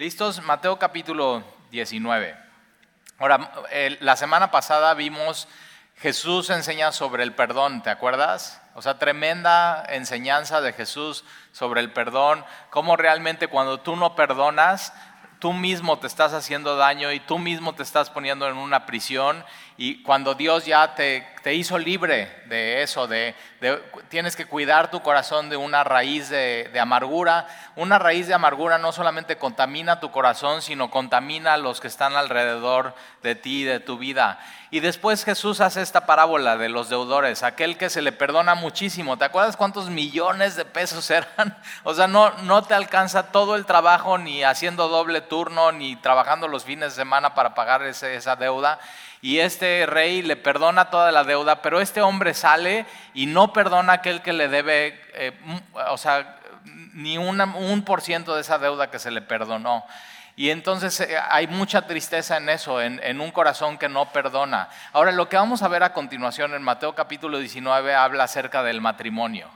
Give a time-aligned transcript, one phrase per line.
[0.00, 0.42] ¿Listos?
[0.42, 2.34] Mateo capítulo 19.
[3.18, 3.52] Ahora,
[4.00, 5.46] la semana pasada vimos
[5.96, 8.62] Jesús enseña sobre el perdón, ¿te acuerdas?
[8.74, 14.94] O sea, tremenda enseñanza de Jesús sobre el perdón, cómo realmente cuando tú no perdonas,
[15.38, 19.44] tú mismo te estás haciendo daño y tú mismo te estás poniendo en una prisión
[19.82, 21.24] y cuando Dios ya te,
[21.54, 23.34] hizo libre de eso, de,
[24.10, 28.92] tienes que cuidar tu corazón de una raíz de, amargura, una raíz de amargura no
[28.92, 33.96] solamente contamina tu corazón, sino contamina a los que están alrededor de ti, de tu
[33.96, 34.38] vida.
[34.70, 39.16] Y después Jesús hace esta parábola de los deudores, aquel que se le perdona muchísimo.
[39.16, 41.56] ¿Te acuerdas cuántos millones de pesos eran?
[41.84, 46.48] O sea, no, no te alcanza todo el trabajo ni haciendo doble turno, ni trabajando
[46.48, 48.78] los fines de semana para pagar esa deuda.
[49.22, 53.92] Y este rey le perdona toda la deuda, pero este hombre sale y no perdona
[53.92, 55.38] a aquel que le debe, eh,
[55.88, 56.38] o sea,
[56.94, 59.84] ni un por ciento de esa deuda que se le perdonó.
[60.40, 64.70] Y entonces eh, hay mucha tristeza en eso, en, un corazón que no perdona.
[64.94, 68.80] Ahora, lo que vamos a ver a continuación en Mateo capítulo 19 habla acerca del
[68.80, 69.50] matrimonio.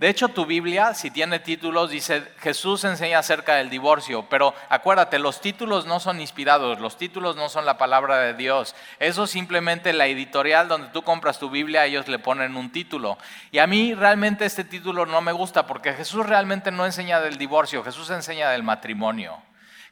[0.00, 5.18] De hecho, tu Biblia, si tiene títulos, dice Jesús enseña acerca del divorcio, pero acuérdate,
[5.18, 8.74] los títulos no son inspirados, los títulos no son la palabra de Dios.
[8.98, 13.18] Eso simplemente la editorial donde tú compras tu Biblia, ellos le ponen un título.
[13.52, 17.36] Y a mí realmente este título no me gusta porque Jesús realmente no enseña del
[17.36, 19.36] divorcio, Jesús enseña del matrimonio.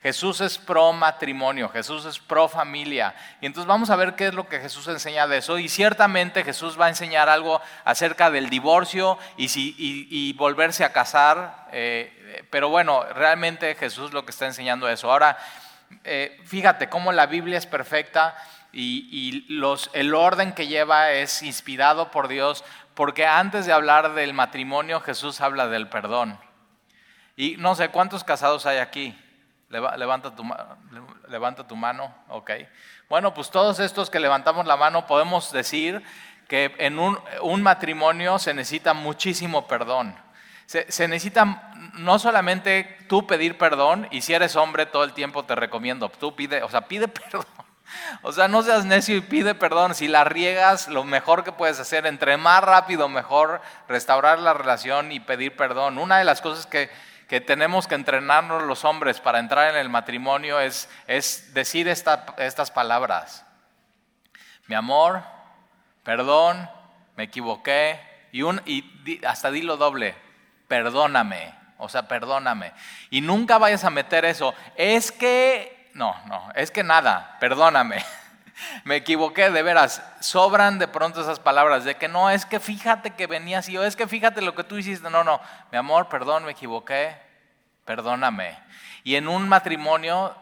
[0.03, 3.15] Jesús es pro matrimonio, Jesús es pro familia.
[3.41, 5.59] Y entonces vamos a ver qué es lo que Jesús enseña de eso.
[5.59, 11.69] Y ciertamente Jesús va a enseñar algo acerca del divorcio y, volverse a casar.
[11.73, 15.11] Eh, pero bueno, realmente Jesús lo que está enseñando es eso.
[15.11, 15.37] Ahora,
[16.05, 18.37] eh, fíjate cómo la Biblia es perfecta
[18.73, 24.33] y, los, el orden que lleva es inspirado por Dios, porque antes de hablar del
[24.33, 26.39] matrimonio, Jesús habla del perdón.
[27.37, 29.17] Y no sé cuántos casados hay aquí.
[29.69, 30.45] Levanta tu,
[31.29, 32.51] levanta tu mano, ok.
[33.11, 36.03] Bueno, pues todos estos que levantamos la mano podemos decir
[36.49, 40.17] que en un, matrimonio se necesita muchísimo perdón.
[40.65, 45.45] Se, se, necesita no solamente tú pedir perdón, y si eres hombre todo el tiempo
[45.45, 47.45] te recomiendo, tú pide, o sea, pide perdón.
[48.23, 49.95] O sea, no seas necio y pide perdón.
[49.95, 55.13] Si la riegas, lo mejor que puedes hacer, entre más rápido, mejor restaurar la relación
[55.13, 55.99] y pedir perdón.
[55.99, 56.91] Una de las cosas que
[57.29, 62.71] que tenemos que entrenarnos los hombres para entrar en el matrimonio es, es decir estas
[62.71, 63.45] palabras.
[64.67, 65.23] Mi amor,
[66.03, 66.69] perdón,
[67.17, 68.01] me equivoqué,
[68.33, 70.15] y, un, y hasta dilo doble,
[70.69, 72.73] perdóname, o sea, perdóname.
[73.11, 78.05] Y nunca vayas a meter eso, es que, no, no, es que nada, perdóname.
[78.85, 83.11] me equivoqué, de veras, sobran de pronto esas palabras de que no, es que fíjate
[83.11, 86.09] que venía así, o es que fíjate lo que tú hiciste, no, no, mi amor,
[86.09, 87.17] perdón, me equivoqué,
[87.85, 88.59] perdóname.
[89.05, 90.35] Y en un matrimonio,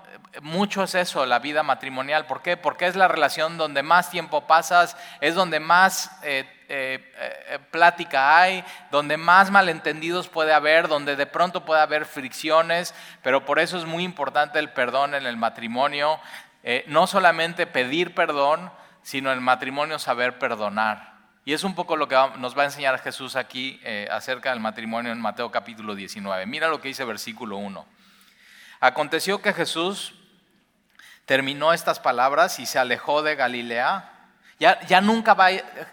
[0.43, 2.27] mucho es eso, la vida matrimonial.
[2.27, 2.57] ¿Por qué?
[2.57, 7.13] Porque es la relación donde más tiempo pasas, es donde más eh, eh,
[7.49, 13.45] eh, plática hay, donde más malentendidos puede haber, donde de pronto puede haber fricciones, pero
[13.45, 16.19] por eso es muy importante el perdón en el matrimonio.
[16.69, 18.73] Eh, no solamente pedir perdón,
[19.05, 21.15] sino el matrimonio saber perdonar.
[21.45, 24.59] Y es un poco lo que nos va a enseñar Jesús aquí eh, acerca del
[24.59, 26.45] matrimonio en Mateo capítulo 19.
[26.47, 27.87] Mira lo que dice versículo 1.
[28.81, 30.15] Aconteció que Jesús
[31.25, 34.11] terminó estas palabras y se alejó de Galilea.
[34.59, 35.51] Ya, ya nunca va,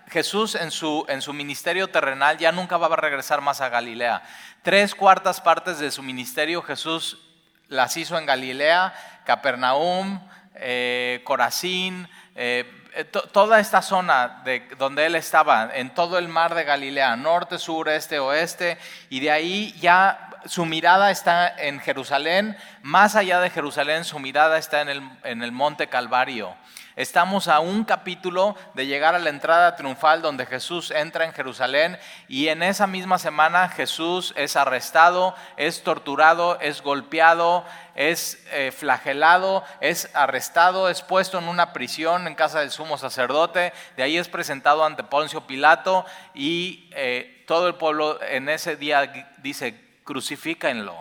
[0.07, 4.23] Jesús en su, en su ministerio terrenal ya nunca va a regresar más a Galilea.
[4.63, 7.19] Tres cuartas partes de su ministerio Jesús
[7.67, 10.19] las hizo en Galilea, Capernaum,
[10.55, 12.65] eh, Corazín, eh,
[12.95, 17.57] eh, toda esta zona de donde él estaba, en todo el mar de Galilea, norte,
[17.57, 18.77] sur, este, oeste,
[19.09, 24.57] y de ahí ya su mirada está en Jerusalén, más allá de Jerusalén su mirada
[24.57, 26.55] está en el, en el monte Calvario.
[26.95, 31.97] Estamos a un capítulo de llegar a la entrada triunfal donde Jesús entra en Jerusalén
[32.27, 37.65] y en esa misma semana Jesús es arrestado, es torturado, es golpeado,
[37.95, 43.73] es eh, flagelado, es arrestado, es puesto en una prisión en casa del sumo sacerdote,
[43.97, 46.05] de ahí es presentado ante Poncio Pilato
[46.35, 50.95] y eh, todo el pueblo en ese día dice, crucifíquenlo.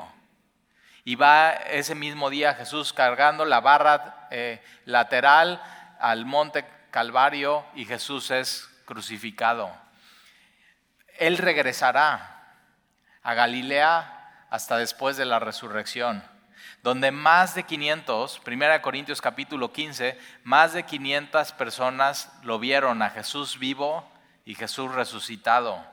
[1.05, 5.61] Y va ese mismo día Jesús cargando la barra eh, lateral
[5.99, 9.75] al monte Calvario y Jesús es crucificado.
[11.19, 12.55] Él regresará
[13.23, 16.23] a Galilea hasta después de la resurrección,
[16.83, 23.11] donde más de 500, 1 Corintios capítulo 15, más de 500 personas lo vieron a
[23.11, 24.07] Jesús vivo
[24.45, 25.85] y Jesús resucitado.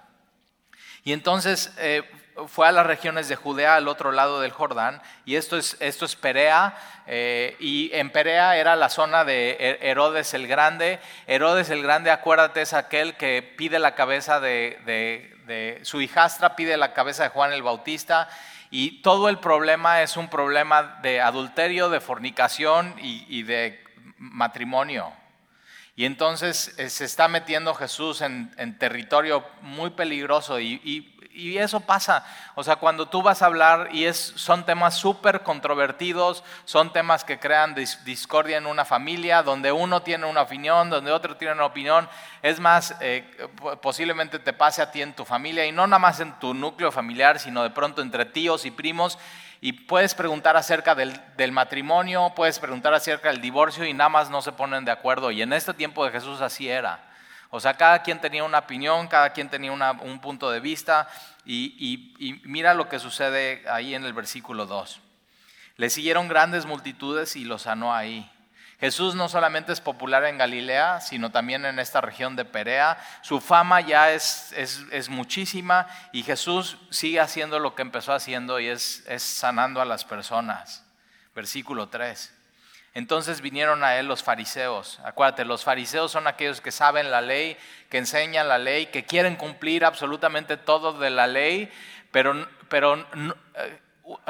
[1.04, 2.04] Y entonces eh,
[2.47, 6.06] fue a las regiones de Judea al otro lado del Jordán, y esto es, esto
[6.06, 6.77] es Perea,
[7.07, 11.00] eh, y en Perea era la zona de Herodes el Grande.
[11.27, 16.94] Herodes el Grande, acuérdate, es aquel que pide la cabeza de, su hijastra, pide la
[16.94, 18.30] cabeza de Juan el Bautista,
[18.71, 23.83] y todo el problema es un problema de adulterio, de fornicación y, de
[24.18, 25.12] matrimonio.
[25.95, 31.19] Y entonces eh, se está metiendo Jesús en, territorio muy peligroso y y
[31.57, 32.25] eso pasa.
[32.56, 37.24] O sea, cuando tú vas a hablar y es, son temas súper controvertidos, son temas
[37.24, 41.65] que crean discordia en una familia, donde uno tiene una opinión, donde otro tiene una
[41.65, 42.09] opinión.
[42.41, 43.25] Es más, eh,
[43.81, 46.91] posiblemente te pase a ti en tu familia y no nada más en tu núcleo
[46.91, 49.18] familiar, sino de pronto entre tíos y primos.
[49.62, 54.30] Y puedes preguntar acerca del, del matrimonio, puedes preguntar acerca del divorcio y nada más
[54.30, 55.31] no se ponen de acuerdo.
[55.31, 57.09] Y en este tiempo de Jesús así era.
[57.51, 61.10] O sea, cada quien tenía una opinión, cada quien tenía un punto de vista
[61.46, 65.00] y, y, mira lo que sucede ahí en el versículo 2.
[65.78, 68.30] Le siguieron grandes multitudes y los sanó ahí.
[68.80, 72.98] Jesús no solamente es popular en Galilea, sino también en esta región de Perea.
[73.24, 78.60] Su fama ya es, es, es muchísima y Jesús sigue haciendo lo que empezó haciendo
[78.60, 80.86] y es, es sanando a las personas.
[81.36, 82.38] Versículo 3.
[82.94, 85.00] Entonces vinieron a él los fariseos.
[85.03, 87.57] Acuérdate, los fariseos son aquellos que saben la ley,
[87.89, 91.71] que enseñan la ley, que quieren cumplir absolutamente todo de la ley,
[92.12, 93.80] pero, pero eh,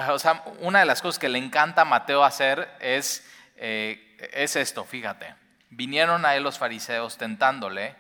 [0.07, 3.25] o sea, una de las cosas que le encanta a Mateo hacer es,
[3.56, 5.35] eh, es esto, fíjate.
[5.69, 7.95] Vinieron a él los fariseos tentándole.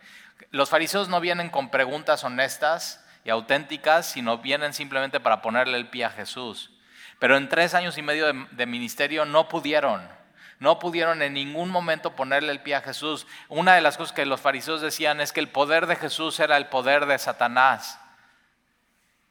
[0.51, 5.87] Los fariseos no vienen con preguntas honestas y auténticas, sino vienen simplemente para ponerle el
[5.87, 6.71] pie a Jesús.
[7.19, 10.18] Pero en tres años y medio de ministerio no pudieron
[10.59, 13.25] no pudieron en ningún momento ponerle el pie a Jesús.
[13.47, 16.57] Una de las cosas que los fariseos decían es que el poder de Jesús era
[16.57, 17.99] el poder de Satanás.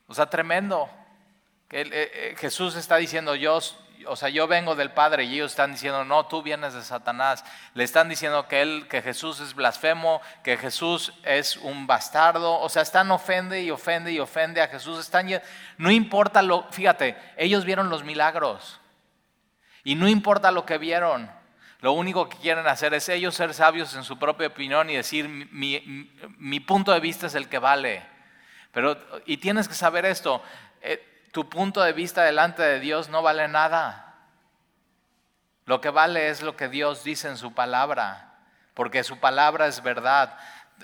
[0.07, 0.89] O sea, tremendo.
[1.71, 3.59] Eh, eh, Jesús está diciendo, yo,
[4.07, 7.45] o sea, yo vengo del Padre y ellos están diciendo, no, tú vienes de Satanás.
[7.75, 12.59] Le están diciendo que, él, que Jesús es blasfemo, que Jesús es un bastardo.
[12.59, 14.99] O sea, están ofende y ofende y ofende a Jesús.
[14.99, 15.29] Están,
[15.77, 18.78] no importa lo, fíjate, ellos vieron los milagros.
[19.85, 21.31] Y no importa lo que vieron,
[21.81, 25.29] lo único que quieren hacer es ellos ser sabios en su propia opinión y decir,
[25.29, 28.03] mi, punto de vista es el que vale.
[28.73, 30.43] Pero, y tienes que saber esto,
[30.83, 34.17] eh, tu punto de vista delante de Dios no vale nada.
[35.67, 38.35] Lo que vale es lo que Dios dice en su palabra,
[38.75, 40.37] porque su palabra es verdad.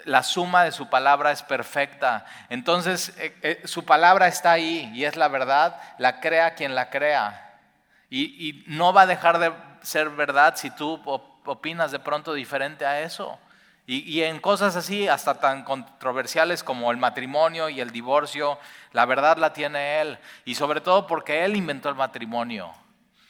[0.05, 2.25] La suma de su palabra es perfecta.
[2.50, 6.91] Entonces, eh, eh, su palabra está ahí y es la verdad, la crea quien la
[6.91, 7.54] crea.
[8.17, 9.53] Y, no va a dejar de
[9.83, 11.01] ser verdad si tú
[11.45, 13.39] opinas de pronto diferente a eso.
[13.87, 18.59] Y, en cosas así, hasta tan controversiales como el matrimonio y el divorcio,
[18.93, 20.19] la verdad la tiene Él.
[20.45, 22.73] Y sobre todo porque Él inventó el matrimonio.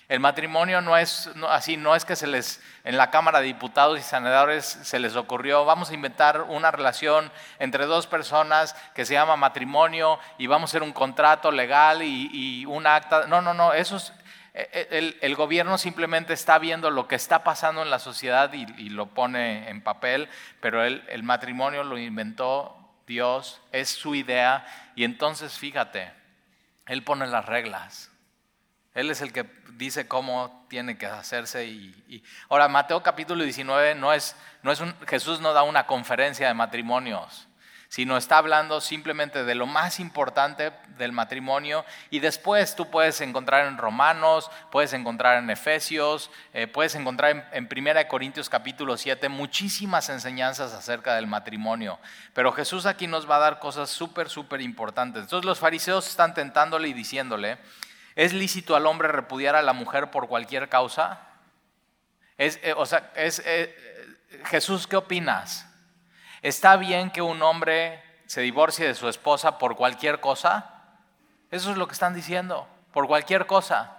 [0.07, 3.99] El matrimonio no es así, no es que se les, en la Cámara de Diputados
[3.99, 9.15] y Senadores se les ocurrió, vamos a inventar una relación entre dos personas que se
[9.15, 13.27] llama matrimonio y vamos a hacer un contrato legal y, y un acta.
[13.27, 14.13] No, no, no, eso es,
[14.57, 19.07] eh, el, gobierno simplemente está viendo lo que está pasando en la sociedad y, lo
[19.07, 20.29] pone en papel,
[20.61, 24.65] pero el, matrimonio lo inventó Dios, es su idea,
[24.95, 26.13] y entonces fíjate,
[26.87, 28.13] Él pone las reglas.
[28.95, 31.67] Él es el que dice cómo tiene que hacerse.
[31.67, 36.47] Y, Ahora, Mateo capítulo 19 no es, no es un, Jesús no da una conferencia
[36.47, 37.49] de matrimonios
[37.95, 43.69] sino está hablando simplemente de lo más importante del matrimonio y después tú puedes encontrar
[43.69, 49.29] en Romanos, puedes encontrar en Efesios, eh, puedes encontrar en, Primera 1 Corintios capítulo 7
[49.29, 52.01] muchísimas enseñanzas acerca del matrimonio.
[52.33, 55.23] Pero Jesús aquí nos va a dar cosas súper, súper importantes.
[55.23, 57.59] Entonces los fariseos están tentándole y diciéndole,
[58.17, 61.21] ¿es lícito al hombre repudiar a la mujer por cualquier causa?
[62.39, 64.11] Es, eh, o sea, eh,
[64.47, 65.69] Jesús, ¿qué opinas?
[66.45, 70.75] ¿Está bien que un hombre se divorcie de su esposa por cualquier cosa?
[71.51, 73.97] Eso es lo que están diciendo, por cualquier cosa.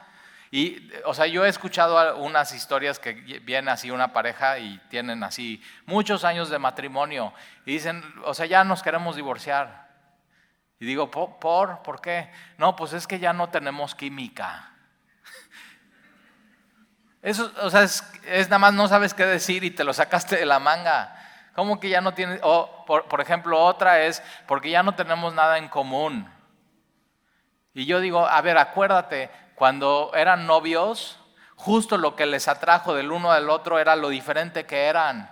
[0.52, 5.24] Y, o sea, yo he escuchado unas historias que viene así una pareja y tienen
[5.24, 7.34] así muchos años de matrimonio
[7.66, 9.90] y dicen, o sea, ya nos queremos divorciar.
[10.80, 11.82] Y digo, ¿por?
[11.82, 12.30] ¿Por, qué?
[12.60, 14.72] No, pues es que ya no tenemos química.
[17.24, 20.36] Eso, o sea, es, es nada más no sabes qué decir y te lo sacaste
[20.36, 21.24] de la manga.
[21.56, 22.40] ¿Cómo que ya no tienes?
[22.44, 26.30] O, por, ejemplo, otra es porque ya no tenemos nada en común.
[27.74, 31.20] Y yo digo, a ver, acuérdate, cuando eran novios,
[31.56, 35.30] justo lo que les atrajo del uno al otro era lo diferente que eran.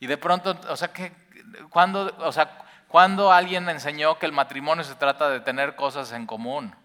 [0.00, 1.12] Y de pronto, o sea, que,
[1.70, 2.64] cuando, o sea,
[2.94, 6.76] ¿Cuándo alguien enseñó que el matrimonio se trata de tener cosas en común?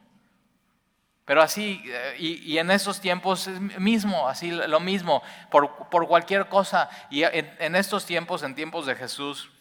[1.30, 5.22] Pero así, eh, y, en esos tiempos mismo, así lo mismo,
[5.52, 6.90] por, cualquier cosa.
[7.12, 9.52] Y en, estos tiempos, en tiempos de Jesús,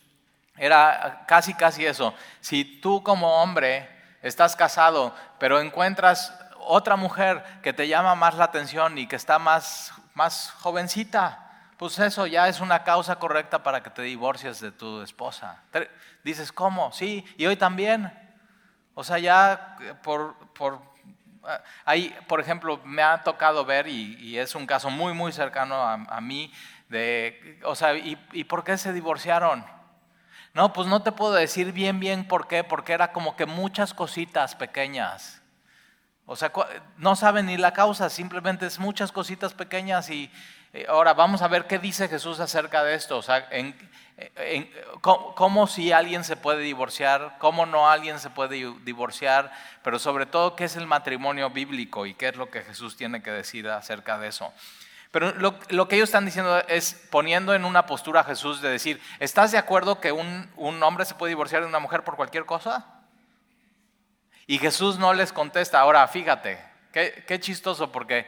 [0.57, 2.15] era casi, casi eso.
[2.41, 3.87] Si tú como hombre
[4.23, 9.39] estás casado, pero encuentras otra mujer que te llama más la atención y que está
[9.39, 14.73] más, más jovencita, pues eso ya es una causa correcta para que te divorcies de
[14.73, 15.63] tu esposa.
[16.25, 16.93] Dices, ¿cómo?
[16.93, 18.11] Sí, y hoy también.
[18.95, 20.88] O sea, ya por, por Ah,
[21.85, 26.21] ahí, por ejemplo, me ha tocado ver, y, es un caso muy, muy cercano a,
[26.21, 26.52] mí,
[26.88, 29.64] de, o sea, ¿y, por qué se divorciaron?
[30.55, 33.95] No, pues no te puedo decir bien, bien por qué, porque era como que muchas
[33.95, 35.43] cositas pequeñas.
[36.26, 36.52] O sea,
[36.97, 40.31] no saben ni la causa, simplemente es muchas cositas pequeñas y
[40.75, 43.17] eh, ahora vamos a ver qué dice Jesús acerca de esto.
[43.17, 43.75] O sea, en,
[45.01, 50.57] cómo, si alguien se puede divorciar, cómo no alguien se puede divorciar, pero sobre todo
[50.57, 54.19] qué es el matrimonio bíblico y qué es lo que Jesús tiene que decir acerca
[54.19, 54.53] de eso.
[55.11, 59.01] Pero lo, que ellos están diciendo es poniendo en una postura a Jesús de decir,
[59.21, 60.51] ¿estás de acuerdo que un,
[60.83, 62.87] hombre se puede divorciar de una mujer por cualquier cosa?
[64.47, 65.81] Y Jesús no les contesta.
[65.81, 66.59] Ahora, fíjate,
[66.93, 68.27] qué, qué chistoso, porque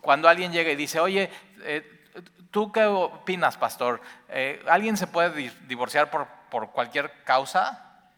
[0.00, 1.30] cuando alguien llega y dice, oye,
[1.62, 2.01] eh,
[2.52, 4.02] ¿Tú qué opinas, pastor?
[4.28, 8.12] Eh, ¿Alguien se puede divorciar por, por cualquier causa?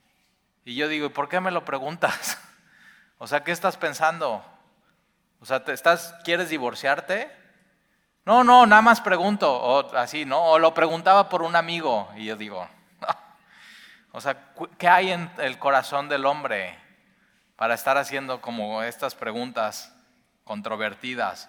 [0.65, 2.39] Y yo digo, ¿por qué me lo preguntas?
[3.17, 4.45] O sea, ¿qué estás pensando?
[5.41, 7.31] O sea, ¿te estás, ¿quieres divorciarte?
[8.27, 10.43] No, no, nada más pregunto, o así, ¿no?
[10.43, 12.69] O lo preguntaba por un amigo, y yo digo,
[14.13, 16.77] O sea, ¿qué hay en el corazón del hombre
[17.57, 19.95] para estar haciendo como estas preguntas
[20.43, 21.49] controvertidas?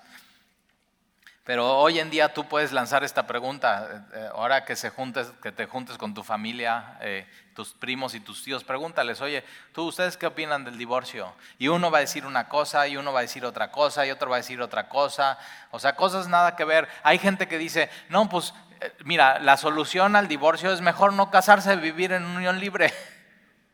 [1.46, 5.32] Pero hoy en día tú puedes lanzar esta pregunta, eh, eh, ahora que, se juntes,
[5.44, 9.84] que te juntes con tu familia, eh, tus primos y tus tíos, pregúntales, oye, ¿tú
[9.84, 11.32] ustedes qué opinan del divorcio?
[11.60, 14.10] Y uno va a decir una cosa, y uno va a decir otra cosa, y
[14.10, 15.38] otro va a decir otra cosa,
[15.70, 16.90] o sea, cosas nada que ver.
[17.04, 18.56] Hay gente que dice, no, pues
[19.04, 22.92] mira, la solución al divorcio es mejor no casarse, vivir en unión libre.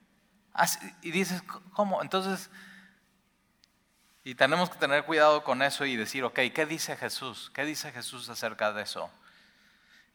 [1.02, 2.02] y dices, ¿cómo?
[2.02, 2.50] Entonces
[4.24, 7.52] y tenemos que tener cuidado con eso y decir, ok, ¿qué dice Jesús?
[7.56, 9.10] ¿Qué dice Jesús acerca de eso?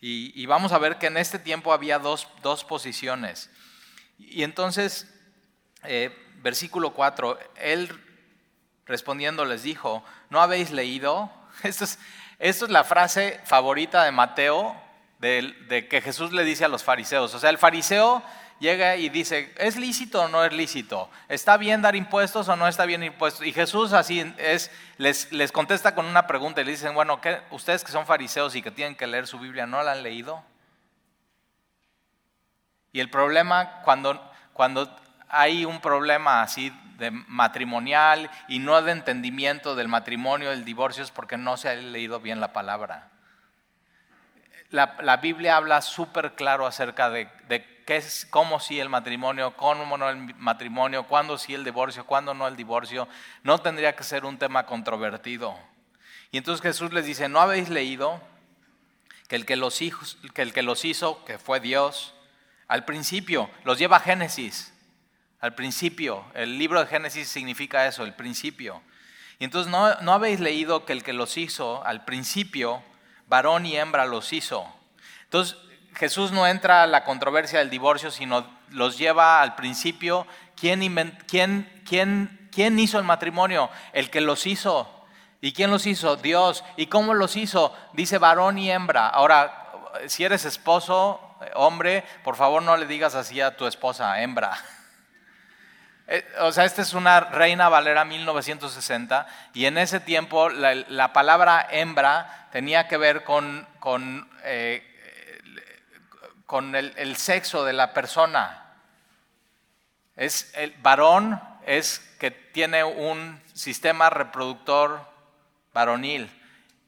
[0.01, 2.27] Y, vamos a ver que en este tiempo había dos,
[2.69, 3.51] posiciones.
[4.19, 5.13] Y entonces,
[5.83, 7.91] eh, versículo 4, él
[8.85, 11.33] respondiendo les dijo, ¿no habéis leído?
[11.65, 11.99] Esto es,
[12.39, 14.77] esto es la frase favorita de Mateo,
[15.19, 17.35] de, de que Jesús le dice a los fariseos.
[17.35, 18.23] O sea, el fariseo
[18.59, 21.11] llega y dice, ¿es lícito o no es lícito?
[21.29, 23.47] ¿Está bien dar impuestos o no está bien impuestos?
[23.47, 27.41] Y Jesús así es, les, les contesta con una pregunta y le dicen, bueno, ¿qué,
[27.51, 30.43] ustedes que son fariseos y que tienen que leer su Biblia, ¿no la han leído?
[32.93, 34.95] Y el problema cuando, cuando
[35.29, 41.11] hay un problema así de matrimonial y no de entendimiento del matrimonio, del divorcio, es
[41.11, 43.11] porque no se ha leído bien la palabra.
[44.71, 50.11] La, Biblia habla súper claro acerca de qué es, cómo sí el matrimonio, cómo no
[50.11, 53.09] el matrimonio, cuándo sí el divorcio, cuándo no el divorcio,
[53.43, 55.57] no tendría que ser un tema controvertido.
[56.33, 58.21] Y entonces Jesús les dice, ¿no habéis leído
[59.29, 62.15] que el que los, hijos, que el que los hizo, que fue Dios,
[62.69, 64.75] al principio, los lleva Génesis,
[65.41, 68.83] al principio, el libro de Génesis significa eso, el principio.
[69.39, 72.83] Y entonces no, no habéis leído que el que los hizo, al principio,
[73.29, 74.67] varón y hembra los hizo.
[75.25, 75.57] Entonces,
[75.97, 80.27] Jesús no entra a la controversia del divorcio, sino los lleva al principio.
[80.55, 80.83] ¿Quién,
[82.79, 83.71] hizo el matrimonio?
[83.95, 85.07] El que los hizo.
[85.41, 86.17] ¿Y quién los hizo?
[86.17, 86.65] Dios.
[86.77, 87.75] ¿Y cómo los hizo?
[87.95, 89.09] Dice varón y hembra.
[89.09, 89.69] Ahora,
[90.07, 91.19] si eres esposo,
[91.55, 94.53] hombre, por favor no le digas así a tu esposa, hembra.
[96.09, 101.67] Eh, o sea, esta es una Reina Valera 1960 y en ese tiempo la, palabra
[101.69, 103.67] hembra tenía que ver con,
[104.45, 104.96] eh,
[106.47, 108.75] con el, sexo de la persona.
[110.15, 115.05] Es el varón es que tiene un sistema reproductor
[115.75, 116.31] varonil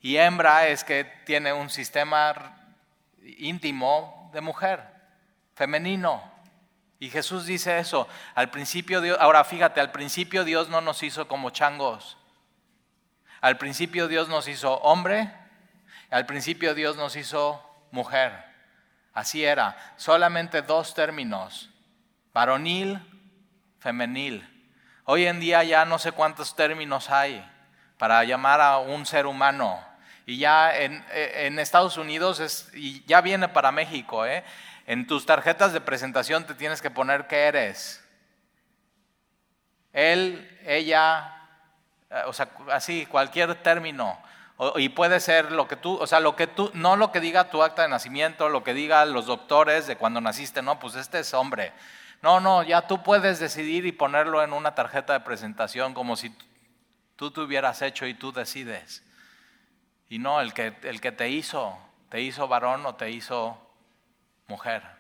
[0.01, 2.57] y hembra es que tiene un sistema
[3.23, 4.83] íntimo de mujer,
[5.55, 6.23] femenino.
[7.01, 8.09] Y Jesús dice eso.
[8.35, 12.17] Al principio Dios, ahora fíjate, al principio Dios no nos hizo como changos.
[13.41, 15.33] Al principio Dios nos hizo hombre,
[16.11, 18.48] al principio Dios nos hizo mujer.
[19.19, 21.69] Así era, solamente dos términos,
[22.33, 23.01] varonil,
[23.81, 24.49] femenil.
[25.07, 27.45] Hoy en día ya no sé cuántos términos hay
[27.99, 29.85] para llamar a un ser humano.
[30.25, 34.45] Y ya en, Estados Unidos, es, y ya viene para México, ¿eh?
[34.87, 38.01] En tus tarjetas de presentación te tienes que poner qué eres.
[39.93, 41.49] Él, ella,
[42.09, 44.17] eh, o sea, así, cualquier término.
[44.77, 47.51] Y puede ser lo que tú, o sea, lo que tú, no lo que diga
[47.51, 51.21] tu acta de nacimiento, lo que digan los doctores de cuando naciste, no, pues este
[51.21, 51.73] es hombre.
[52.23, 56.37] No, no, ya tú puedes decidir y ponerlo en una tarjeta de presentación como si
[57.15, 59.05] tú te hubieras hecho y tú decides.
[60.09, 63.57] Y no, el que, el que te hizo, te hizo varón o te hizo
[64.49, 64.98] mujer.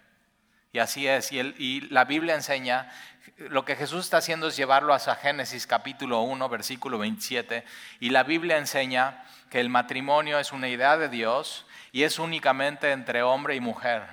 [0.79, 1.33] Y así es.
[1.33, 2.89] Y, la Biblia enseña,
[3.37, 7.65] lo que Jesús está haciendo es llevarlo hasta Génesis capítulo 1, versículo 27.
[7.99, 12.93] Y la Biblia enseña que el matrimonio es una idea de Dios y es únicamente
[12.93, 14.05] entre hombre y mujer.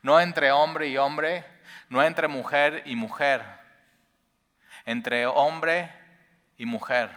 [0.00, 1.44] No entre hombre y hombre,
[1.90, 3.42] no entre mujer y mujer,
[4.86, 5.92] entre hombre
[6.56, 7.10] y mujer.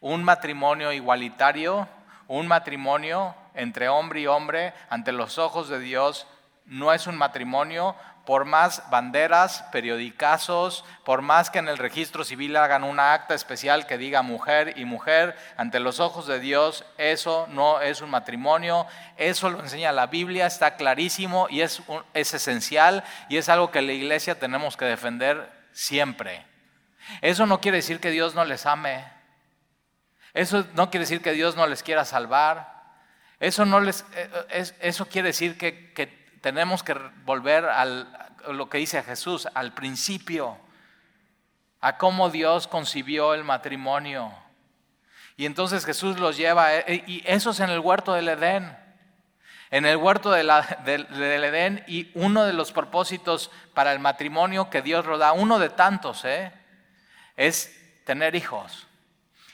[0.00, 1.88] Un matrimonio igualitario,
[2.26, 6.26] un matrimonio entre hombre y hombre ante los ojos de Dios
[6.68, 7.96] no es un matrimonio
[8.28, 13.86] por más banderas, periodicazos, por más que en el registro civil hagan una acta especial
[13.86, 18.86] que diga mujer y mujer, ante los ojos de Dios eso no es un matrimonio,
[19.16, 21.80] eso lo enseña la Biblia, está clarísimo y es,
[22.12, 26.44] es esencial y es algo que la iglesia tenemos que defender siempre.
[27.22, 29.10] Eso no quiere decir que Dios no les ame,
[30.34, 32.76] eso no quiere decir que Dios no les quiera salvar,
[33.40, 39.02] eso, no les, eh, eso quiere decir que tenemos que volver a lo que dice
[39.02, 40.58] Jesús, al principio,
[41.80, 44.32] a cómo Dios concibió el matrimonio.
[45.36, 48.76] Y entonces Jesús los lleva, eh, y eso es en el huerto del Edén.
[49.70, 55.04] En el huerto del, Edén y uno de los propósitos para el matrimonio que Dios
[55.04, 56.52] lo da, uno de tantos, ¿eh?
[57.36, 58.86] es tener hijos.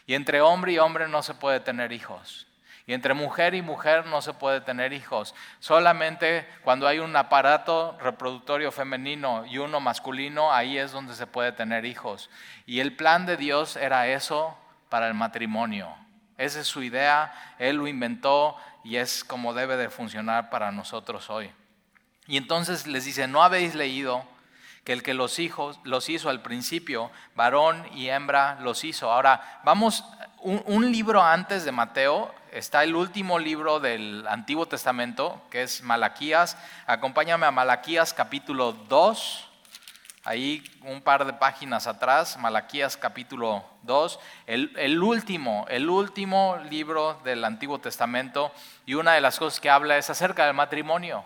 [0.07, 2.47] Y entre hombre y hombre no se puede tener hijos.
[2.87, 5.35] Y entre mujer y mujer no se puede tener hijos.
[5.59, 11.53] Solamente cuando hay un aparato reproductorio femenino y uno masculino, ahí es donde se puede
[11.53, 12.29] tener hijos.
[12.67, 14.57] Y el plan de Dios era eso
[14.91, 15.95] para el matrimonio.
[16.37, 21.31] Esa es su idea, Él lo inventó y es como debe de funcionar para nosotros
[21.31, 21.51] hoy.
[22.27, 24.25] Y entonces les dice, ¿no habéis leído
[24.85, 29.11] que el que los hijos los hizo al principio, varón y hembra los hizo?
[29.11, 30.05] Ahora, vamos
[30.45, 36.57] un, libro antes de Mateo, está el último libro del Antiguo Testamento, que es Malaquías.
[36.87, 39.51] Acompáñame a Malaquías capítulo 2,
[40.23, 47.45] ahí un par de páginas atrás, Malaquías capítulo 2, el, último, el último libro del
[47.45, 48.53] Antiguo Testamento,
[48.87, 51.25] y una de las cosas que habla es acerca del matrimonio.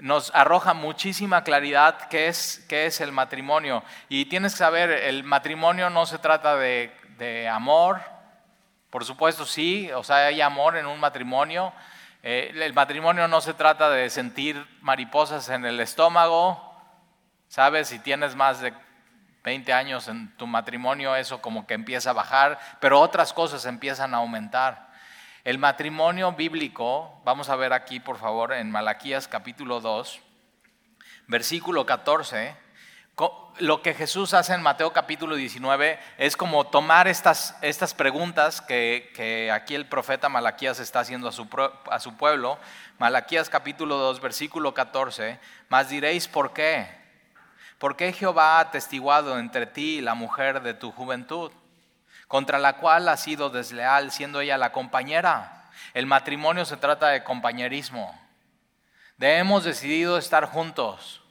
[0.00, 3.84] Nos arroja muchísima claridad qué es, qué es el matrimonio.
[4.08, 8.00] Y tienes que saber, el matrimonio no se trata de amor,
[8.90, 11.72] por supuesto sí, o sea, hay amor en un matrimonio.
[12.22, 16.74] Eh, el matrimonio no se trata de sentir mariposas en el estómago,
[17.48, 17.88] ¿sabes?
[17.88, 18.74] Si tienes más de
[19.44, 24.12] 20 años en tu matrimonio, eso como que empieza a bajar, pero otras cosas empiezan
[24.12, 24.90] a aumentar.
[25.44, 30.20] El matrimonio bíblico, vamos a ver aquí por favor en Malaquías capítulo 2,
[31.28, 32.69] versículo 14
[33.60, 39.50] lo que Jesús hace en Mateo capítulo 19 es como tomar estas, estas preguntas que,
[39.52, 41.46] aquí el profeta Malaquías está haciendo a su,
[41.90, 42.58] a su pueblo.
[42.98, 46.88] Malaquías capítulo 2, versículo 14, mas diréis por qué.
[47.78, 51.52] ¿Por qué Jehová ha atestiguado entre ti y la mujer de tu juventud,
[52.28, 55.70] contra la cual has sido desleal, siendo ella la compañera?
[55.94, 58.18] El matrimonio se trata de compañerismo.
[59.16, 61.22] De hemos decidido estar juntos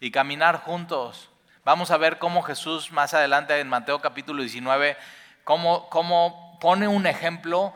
[0.00, 1.29] y caminar juntos.
[1.62, 4.96] Vamos a ver cómo Jesús más adelante en Mateo capítulo 19,
[5.44, 7.74] cómo, cómo pone un ejemplo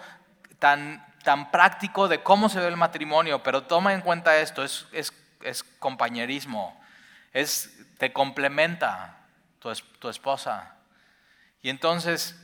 [0.58, 4.86] tan, tan práctico de cómo se ve el matrimonio, pero toma en cuenta esto, es,
[4.92, 6.80] es, es compañerismo,
[7.34, 9.18] es, te complementa
[9.58, 10.76] tu, tu esposa.
[11.60, 12.40] Y entonces,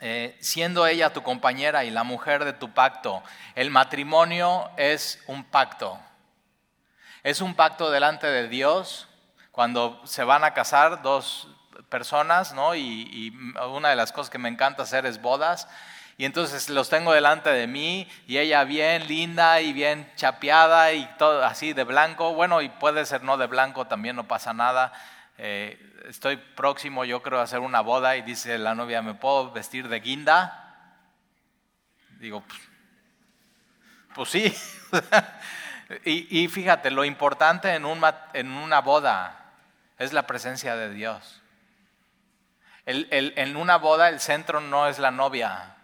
[0.00, 3.22] eh, siendo ella tu compañera y la mujer de tu pacto,
[3.54, 5.98] el matrimonio es un pacto.
[7.22, 9.09] Es un pacto delante de Dios
[9.60, 11.46] cuando se van a casar dos
[11.90, 12.74] personas, ¿no?
[12.74, 13.30] Y,
[13.68, 15.68] una de las cosas que me encanta hacer es bodas.
[16.16, 21.04] Y entonces los tengo delante de mí y ella bien linda y bien chapeada y
[21.18, 22.32] todo así de blanco.
[22.32, 24.94] Bueno, y puede ser no de blanco, también no pasa nada.
[25.36, 29.50] Eh, estoy próximo, yo creo, a hacer una boda y dice la novia, ¿me puedo
[29.52, 30.96] vestir de guinda?
[32.18, 32.42] Digo,
[34.14, 34.56] pues, sí.
[36.04, 39.39] Y, fíjate, lo importante en, una boda
[40.00, 41.40] es la presencia de Dios.
[42.86, 45.76] en una boda el centro no es la novia.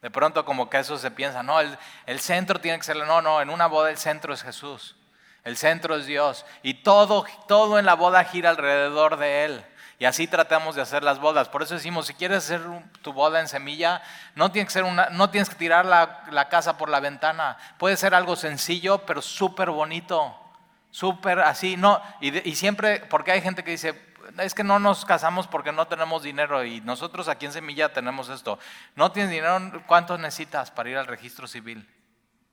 [0.00, 3.42] De pronto como que eso se piensa, no, el, centro tiene que ser, no, no,
[3.42, 4.94] en una boda el centro es Jesús.
[5.42, 6.46] El centro es Dios.
[6.62, 9.64] Y todo, todo en la boda gira alrededor de Él.
[9.98, 11.48] Y así tratamos de hacer las bodas.
[11.48, 12.60] Por eso decimos, si quieres hacer
[13.02, 14.00] tu boda en semilla,
[14.36, 17.56] no tienes que, ser una, no tienes que tirar la, la casa por la ventana.
[17.76, 20.47] Puede ser algo sencillo, pero súper bonito.
[20.90, 21.76] Súper así.
[21.76, 24.00] No, y, siempre, porque hay gente que dice,
[24.38, 28.28] es que no nos casamos porque no tenemos dinero y nosotros aquí en Semilla tenemos
[28.28, 28.58] esto.
[28.96, 31.88] No tienes dinero, ¿cuánto necesitas para ir al registro civil?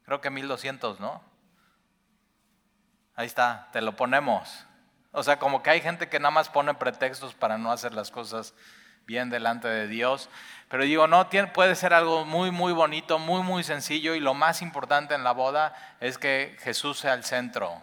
[0.05, 1.21] Creo que 1200, ¿no?
[3.15, 4.65] Ahí está, te lo ponemos.
[5.11, 8.11] O sea, como que hay gente que nada más pone pretextos para no hacer las
[8.11, 8.53] cosas
[9.05, 10.29] bien delante de Dios.
[10.67, 14.61] Pero digo, no, puede ser algo muy, muy bonito, muy, muy sencillo y lo más
[14.61, 17.81] importante en la boda es que Jesús sea el centro.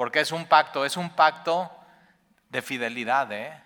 [0.00, 1.70] Porque es un pacto, es un pacto
[2.48, 3.30] de fidelidad.
[3.32, 3.62] ¿eh?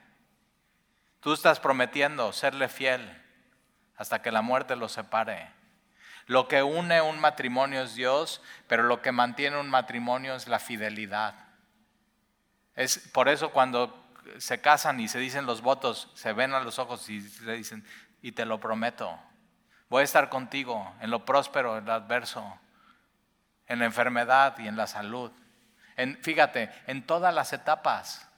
[1.20, 3.22] Tú estás prometiendo serle fiel
[3.96, 5.48] hasta que la muerte lo separe.
[6.26, 10.58] Lo que une un matrimonio es Dios, pero lo que mantiene un matrimonio es la
[10.58, 11.36] fidelidad.
[12.74, 16.80] Es por eso cuando se casan y se dicen los votos, se ven a los
[16.80, 17.86] ojos y le dicen,
[18.22, 19.16] y te lo prometo,
[19.88, 22.58] voy a estar contigo en lo próspero, en lo adverso,
[23.68, 25.30] en la enfermedad y en la salud.
[25.96, 28.28] En, fíjate, en todas las etapas.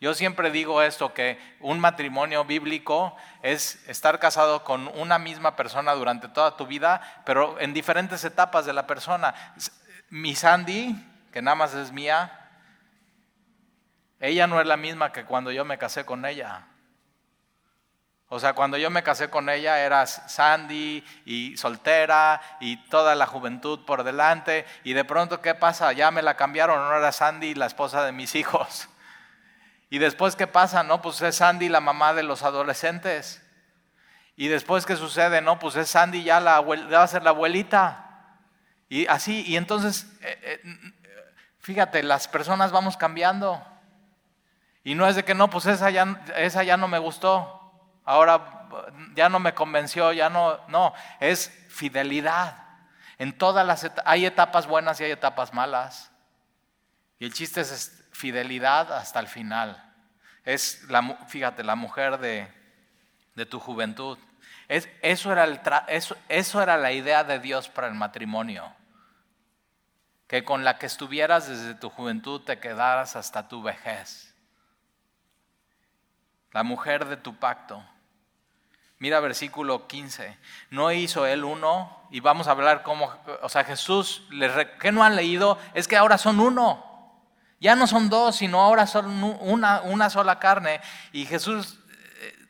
[0.00, 5.92] Yo siempre digo esto, que un matrimonio bíblico es estar casado con una misma persona
[5.92, 9.32] durante toda tu vida, pero en diferentes etapas de la persona.
[10.10, 10.96] Mi Sandy,
[11.32, 12.50] que nada más es mía,
[14.18, 16.66] ella no es la misma que cuando yo me casé con ella.
[18.34, 23.26] O sea, cuando yo me casé con ella era Sandy y soltera y toda la
[23.26, 25.92] juventud por delante y de pronto, ¿qué pasa?
[25.92, 28.88] Ya me la cambiaron, no era Sandy la esposa de mis hijos.
[29.90, 30.82] Y después, ¿qué pasa?
[30.82, 33.42] No, pues es Sandy la mamá de los adolescentes.
[34.34, 35.42] Y después, ¿qué sucede?
[35.42, 38.38] No, pues es Sandy ya la va a ser la abuelita.
[38.88, 40.92] Y así, y entonces, eh, eh,
[41.58, 43.62] fíjate, las personas vamos cambiando.
[44.84, 47.61] Y no es de que no, pues esa ya, esa ya no me gustó,
[48.04, 48.68] ahora
[49.14, 52.58] ya no me convenció, ya no, no, es fidelidad.
[53.18, 56.10] En todas las hay etapas buenas y hay etapas malas.
[57.18, 59.82] Y el chiste es fidelidad hasta el final.
[60.44, 62.52] Es, la, fíjate, la mujer de,
[63.34, 64.18] de tu juventud.
[64.68, 68.74] Es, eso, era el eso, eso era la idea de Dios para el matrimonio.
[70.26, 74.32] Que con la que estuvieras desde tu juventud te quedaras hasta tu vejez
[76.52, 77.82] la mujer de tu pacto.
[79.02, 80.38] Mira versículo 15.
[80.70, 83.12] No hizo él uno, y vamos a hablar cómo,
[83.42, 84.22] o sea, Jesús,
[84.78, 85.58] ¿qué no han leído?
[85.74, 87.20] Es que ahora son uno.
[87.58, 90.80] Ya no son dos, sino ahora son una, sola carne.
[91.10, 91.80] Y Jesús
[92.20, 92.48] eh,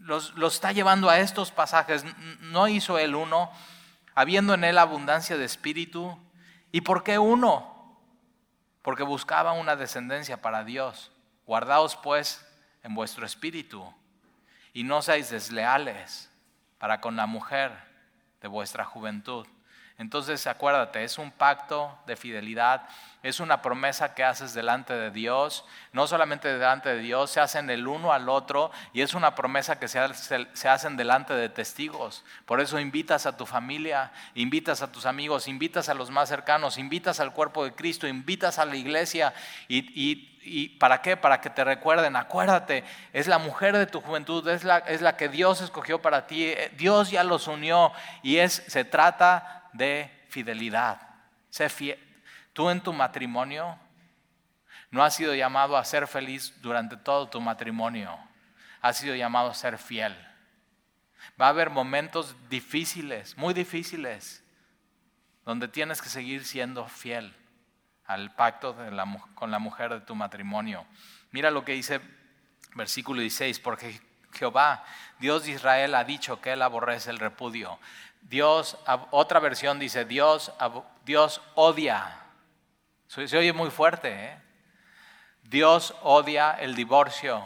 [0.00, 2.04] los está llevando a estos pasajes.
[2.40, 3.52] No hizo él uno,
[4.16, 6.18] habiendo en él abundancia de espíritu.
[6.72, 7.96] ¿Y por qué uno?
[8.82, 11.12] Porque buscaba una descendencia para Dios.
[11.46, 12.44] Guardaos pues
[12.82, 13.94] en vuestro espíritu
[14.72, 16.30] y no seáis desleales
[16.78, 17.72] para con la mujer
[18.40, 19.46] de vuestra juventud.
[19.98, 22.88] Entonces acuérdate, es un pacto de fidelidad,
[23.24, 27.68] es una promesa que haces delante de Dios, no solamente delante de Dios, se hacen
[27.68, 29.98] el uno al otro y es una promesa que se,
[30.52, 32.24] se, hacen delante de testigos.
[32.46, 36.78] Por eso invitas a tu familia, invitas a tus amigos, invitas a los más cercanos,
[36.78, 39.34] invitas al cuerpo de Cristo, invitas a la iglesia
[39.66, 40.27] y, ¿Y
[40.78, 41.16] para qué?
[41.16, 45.16] Para que te recuerden, acuérdate, es la mujer de tu juventud, es la, es la
[45.16, 50.10] que Dios escogió para ti, eh, Dios ya los unió y es, se trata de
[50.28, 51.00] fidelidad.
[51.50, 51.98] Sé fiel.
[52.52, 53.78] Tú en tu matrimonio
[54.90, 58.18] no has sido llamado a ser feliz durante todo tu matrimonio,
[58.80, 60.16] has sido llamado a ser fiel.
[61.40, 64.42] Va a haber momentos difíciles, muy difíciles,
[65.44, 67.34] donde tienes que seguir siendo fiel
[68.08, 68.76] al pacto
[69.34, 70.84] con la mujer de tu matrimonio.
[71.30, 72.00] Mira lo que dice
[72.74, 74.00] versículo 16, porque
[74.32, 74.84] Jehová,
[75.18, 77.78] Dios de Israel, ha dicho que él aborrece el repudio.
[78.22, 78.76] Dios,
[79.10, 80.52] otra versión dice, Dios,
[81.04, 82.22] Dios odia.
[83.08, 84.38] Se, oye muy fuerte, ¿eh?
[85.42, 87.44] Dios odia el divorcio.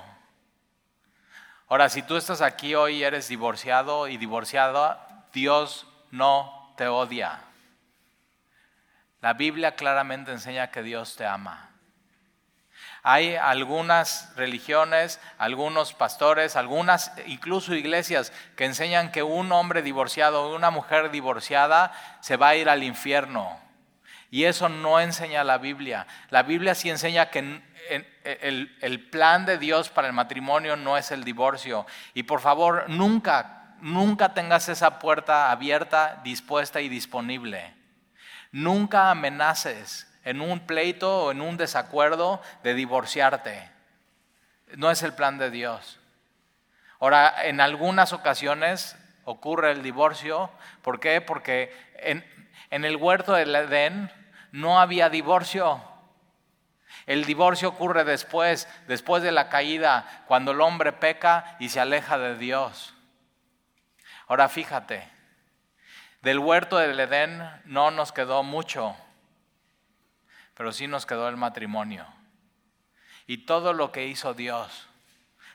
[1.68, 7.44] Ahora, si tú estás aquí hoy y eres divorciado y divorciada, Dios no te odia.
[9.22, 11.70] La Biblia claramente enseña que Dios te ama.
[13.04, 20.56] Hay algunas religiones, algunos pastores, algunas incluso iglesias que enseñan que un hombre divorciado o
[20.56, 23.60] una mujer divorciada se va a ir al infierno.
[24.30, 26.08] Y eso no enseña la Biblia.
[26.30, 27.62] La Biblia sí enseña que
[28.24, 31.86] el, el plan de Dios para el matrimonio no es el divorcio.
[32.12, 37.81] Y por favor, nunca, nunca tengas esa puerta abierta, dispuesta y disponible.
[38.52, 43.70] Nunca amenaces en un pleito o en un desacuerdo de divorciarte.
[44.76, 45.98] No es el plan de Dios.
[47.00, 50.50] Ahora, en algunas ocasiones ocurre el divorcio.
[50.82, 51.20] ¿Por qué?
[51.20, 52.24] Porque en,
[52.70, 54.12] en el huerto del Edén
[54.52, 55.82] no había divorcio.
[57.06, 62.18] El divorcio ocurre después, después de la caída, cuando el hombre peca y se aleja
[62.18, 62.94] de Dios.
[64.28, 65.11] Ahora fíjate,
[66.22, 68.96] del huerto del Edén no nos quedó mucho,
[70.54, 72.06] pero sí nos quedó el matrimonio.
[73.26, 74.86] Y todo lo que hizo Dios,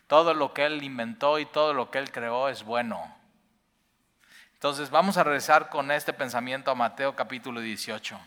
[0.08, 3.16] todo lo que Él inventó y todo lo que Él creó es bueno.
[4.54, 8.20] Entonces vamos a regresar con este pensamiento a Mateo capítulo 18.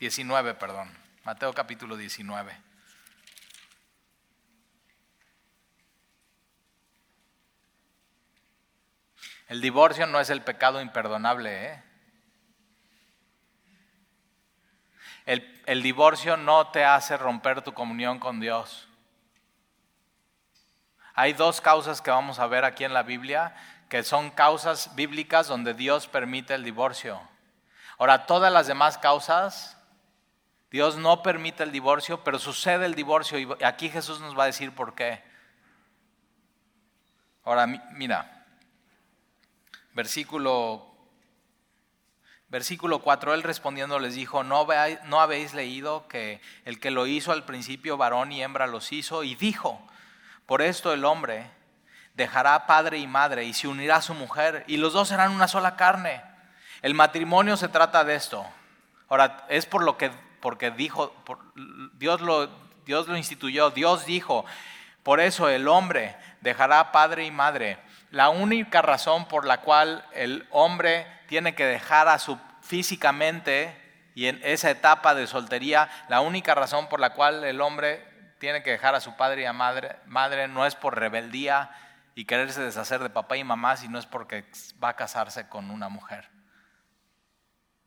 [0.00, 0.90] 19, perdón.
[1.24, 2.69] Mateo capítulo 19.
[9.50, 11.72] El divorcio no es el pecado imperdonable.
[11.72, 11.82] ¿eh?
[15.26, 18.88] El, el divorcio no te hace romper tu comunión con Dios.
[21.14, 23.56] Hay dos causas que vamos a ver aquí en la Biblia,
[23.88, 27.20] que son causas bíblicas donde Dios permite el divorcio.
[27.98, 29.76] Ahora, todas las demás causas
[30.70, 34.46] Dios no permite el divorcio, pero sucede el divorcio y aquí Jesús nos va a
[34.46, 35.20] decir por qué.
[37.42, 38.39] Ahora, mira,
[40.00, 40.86] versículo,
[42.48, 44.66] versículo 4, él respondiendo les dijo, ¿No,
[45.04, 49.24] ¿no habéis leído que el que lo hizo al principio, varón y hembra los hizo?
[49.24, 49.78] Y dijo,
[50.46, 51.50] por esto el hombre
[52.14, 55.48] dejará padre y madre y se unirá a su mujer y los dos serán una
[55.48, 56.22] sola carne.
[56.80, 58.46] El matrimonio se trata de esto.
[59.10, 60.10] Ahora, es por lo que
[60.40, 61.14] porque dijo,
[61.92, 62.48] Dios, lo,
[62.86, 64.46] Dios lo instituyó, Dios dijo,
[65.02, 67.78] por eso el hombre dejará padre y madre.
[68.10, 73.76] La única razón por la cual el hombre tiene que dejar a su físicamente
[74.14, 78.06] y en esa etapa de soltería, la única razón por la cual el hombre
[78.38, 81.70] tiene que dejar a su padre y a madre, madre no es por rebeldía
[82.14, 84.44] y quererse deshacer de papá y mamá, sino es porque
[84.82, 86.28] va a casarse con una mujer.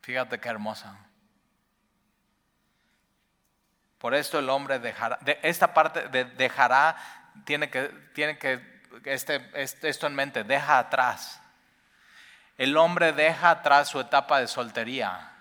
[0.00, 0.96] Fíjate qué hermosa.
[3.98, 6.96] Por esto el hombre dejará, de esta parte de dejará,
[7.44, 8.73] tiene que, tiene que
[9.04, 11.40] este, este, esto en mente, deja atrás.
[12.56, 15.32] El hombre deja atrás su etapa de soltería.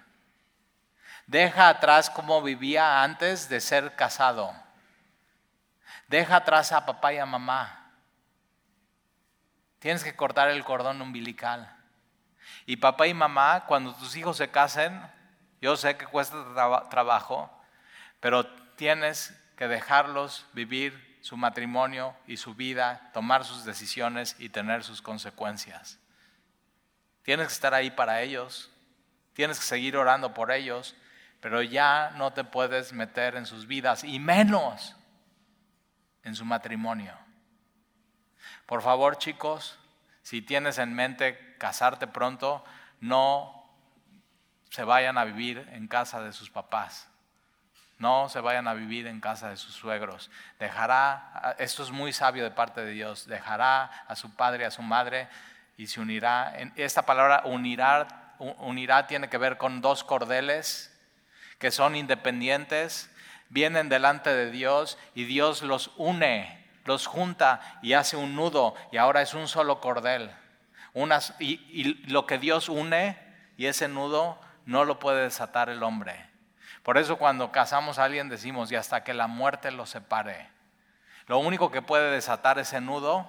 [1.27, 4.53] Deja atrás cómo vivía antes de ser casado.
[6.07, 7.91] Deja atrás a papá y a mamá.
[9.79, 11.75] Tienes que cortar el cordón umbilical.
[12.65, 15.01] Y papá y mamá, cuando tus hijos se casen,
[15.61, 16.37] yo sé que cuesta
[16.89, 17.49] trabajo,
[18.19, 24.83] pero tienes que dejarlos vivir su matrimonio y su vida, tomar sus decisiones y tener
[24.83, 25.97] sus consecuencias.
[27.21, 28.69] Tienes que estar ahí para ellos,
[29.31, 30.97] tienes que seguir orando por ellos,
[31.39, 34.97] pero ya no te puedes meter en sus vidas y menos
[36.23, 37.17] en su matrimonio.
[38.65, 39.79] Por favor, chicos,
[40.23, 42.65] si tienes en mente casarte pronto,
[42.99, 43.65] no
[44.71, 47.07] se vayan a vivir en casa de sus papás.
[47.99, 50.29] No se vayan a vivir en casa de sus suegros.
[50.60, 54.82] Dejará, esto es muy sabio de parte de Dios, dejará a su padre a su
[54.82, 55.27] madre
[55.77, 56.53] y se unirá.
[56.75, 60.89] Esta palabra unirá, unirá tiene que ver con dos cordeles
[61.60, 63.10] que son independientes,
[63.49, 68.97] vienen delante de Dios y Dios los une, los junta y hace un nudo y
[68.97, 70.29] ahora es un solo cordel.
[71.39, 73.17] y lo que Dios une
[73.56, 76.32] y ese nudo no lo puede desatar el hombre.
[76.83, 80.49] Por eso cuando casamos a alguien decimos, y hasta que la muerte los separe.
[81.27, 83.25] Lo único que puede desatar ese nudo,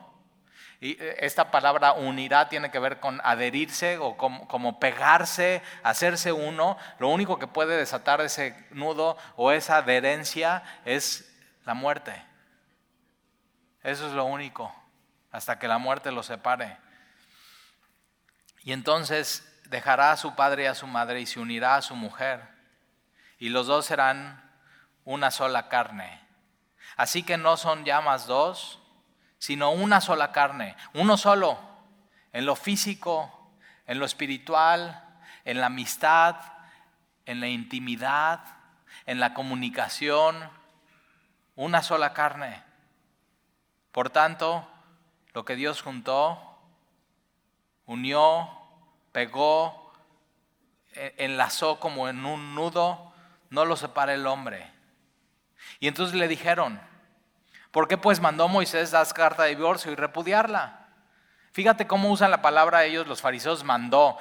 [0.81, 6.77] y eh, esta palabra unirá tiene que ver con adherirse o como, pegarse, hacerse uno.
[6.99, 11.33] Lo único que puede desatar ese nudo o esa adherencia es
[11.65, 12.21] la muerte.
[13.85, 14.75] Eso es lo único,
[15.31, 16.77] hasta que la muerte los separe.
[18.65, 21.95] Y entonces dejará a su padre y a su madre y se unirá a su
[21.95, 22.54] mujer
[23.45, 24.43] y los dos serán
[25.05, 26.19] una sola carne.
[26.97, 28.81] Así que no son ya más dos,
[29.37, 31.59] sino una sola carne, uno solo,
[32.33, 33.53] en lo físico,
[33.87, 36.37] en lo espiritual, en la amistad,
[37.27, 38.41] en la intimidad,
[39.05, 40.51] en la comunicación,
[41.55, 42.63] una sola carne.
[43.93, 44.67] Por tanto,
[45.35, 46.63] lo que Dios juntó,
[47.85, 48.49] unió,
[49.13, 49.93] pegó,
[50.95, 53.13] e-, enlazó como en un nudo,
[53.51, 54.71] no lo separa el hombre.
[55.81, 56.81] Y entonces le dijeron,
[57.71, 60.85] ¿por qué pues mandó Moisés dar carta de divorcio y repudiarla?
[61.53, 64.19] Fíjate cómo usan la palabra ellos, los fariseos mandó.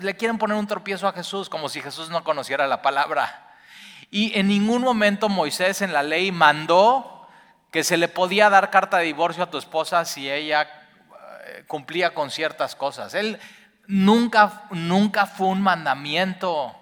[0.00, 3.52] Le quieren poner un tropiezo a Jesús como si Jesús no conociera la palabra.
[4.10, 7.28] Y en ningún momento Moisés en la ley mandó
[7.70, 10.68] que se le podía dar carta de divorcio a tu esposa si ella
[11.46, 13.14] eh, cumplía con ciertas cosas.
[13.14, 13.38] Él
[13.86, 16.74] nunca, nunca fue un mandamiento.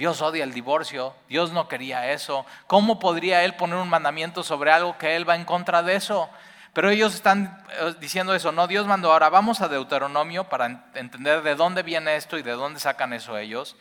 [0.00, 2.46] Dios odia el divorcio, Dios no quería eso.
[2.66, 6.30] ¿Cómo podría Él poner un mandamiento sobre algo que Él va en contra de eso?
[6.72, 11.42] Pero ellos están eh, diciendo eso, no, Dios mandó, ahora vamos a Deuteronomio para entender
[11.42, 13.76] de dónde viene esto y de dónde sacan eso ellos.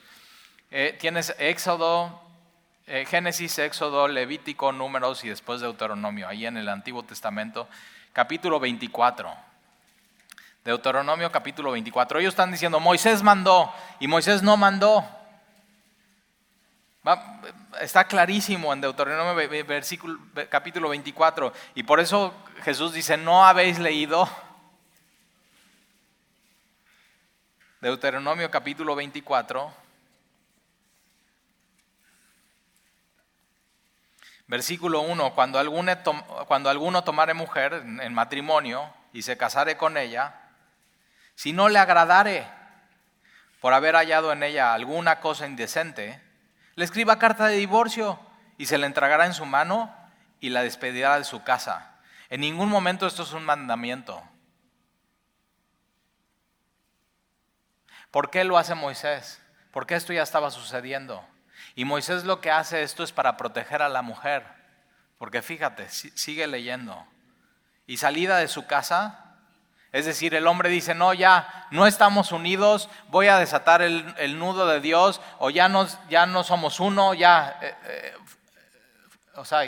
[0.71, 2.21] Eh, tienes Éxodo,
[2.85, 7.69] eh, Génesis, Éxodo, Levítico, Números y después Deuteronomio, ahí en el Antiguo Testamento,
[8.11, 9.33] capítulo 24.
[10.65, 12.19] Deuteronomio capítulo 24.
[12.19, 15.18] Ellos están diciendo, Moisés mandó y Moisés no mandó.
[17.81, 19.35] Está clarísimo en Deuteronomio
[20.49, 24.29] capítulo 24 y por eso Jesús dice, ¿no habéis leído?
[27.81, 29.73] Deuteronomio capítulo 24.
[34.47, 35.59] Versículo 1, cuando
[36.47, 40.35] cuando alguno tomare mujer en matrimonio y se casare con ella,
[41.35, 42.47] si no le agradare
[43.61, 46.21] por haber hallado en ella alguna cosa indecente,
[46.79, 48.17] le escriba carta de divorcio
[48.57, 49.93] y se le entregará en su mano
[50.39, 51.99] y la despedirá de su casa.
[52.29, 54.23] En ningún momento esto es un mandamiento.
[58.11, 59.41] ¿Por qué lo hace Moisés?
[59.71, 61.21] Porque esto ya estaba sucediendo.
[61.75, 64.45] Y Moisés lo que hace esto es para proteger a la mujer.
[65.17, 67.05] Porque fíjate, sigue leyendo.
[67.87, 69.28] Y salida de su casa,
[69.91, 74.67] es decir, el hombre dice, no, ya no estamos unidos, voy a desatar el, nudo
[74.67, 75.69] de Dios, o ya,
[76.09, 78.13] ya no somos uno, ya, eh, eh,
[79.35, 79.65] o sea,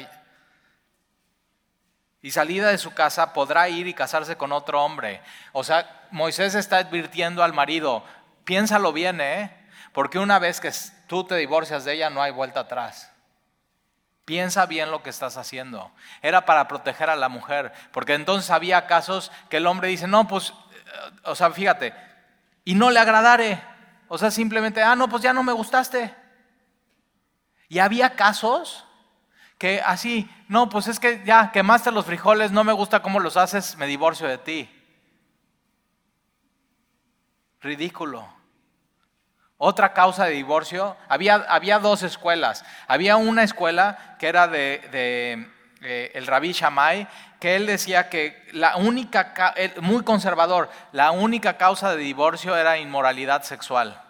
[2.21, 5.21] y salida de su casa podrá ir y casarse con otro hombre.
[5.53, 8.03] O sea, Moisés está advirtiendo al marido,
[8.43, 9.57] piénsalo bien, ¿eh?
[9.91, 10.71] Porque una vez que
[11.07, 13.10] tú te divorcias de ella no hay vuelta atrás.
[14.31, 15.91] Piensa bien lo que estás haciendo.
[16.21, 20.25] Era para proteger a la mujer, porque entonces había casos que el hombre dice, no,
[20.25, 21.93] pues, eh, o sea, fíjate,
[22.63, 23.61] y no le agradare.
[24.07, 26.15] O sea, simplemente, ah, no, pues ya no me gustaste.
[27.67, 28.85] Y había casos
[29.57, 33.35] que así, no, pues es que ya quemaste los frijoles, no me gusta cómo los
[33.35, 34.69] haces, me divorcio de ti.
[37.59, 38.40] Ridículo.
[39.63, 42.65] Otra causa de divorcio, había, había dos escuelas.
[42.87, 44.81] Había una escuela que era de,
[45.83, 47.07] eh, el rabí Shammai,
[47.39, 49.35] que él decía que la única,
[49.81, 54.01] muy conservador, la única causa de divorcio era inmoralidad sexual.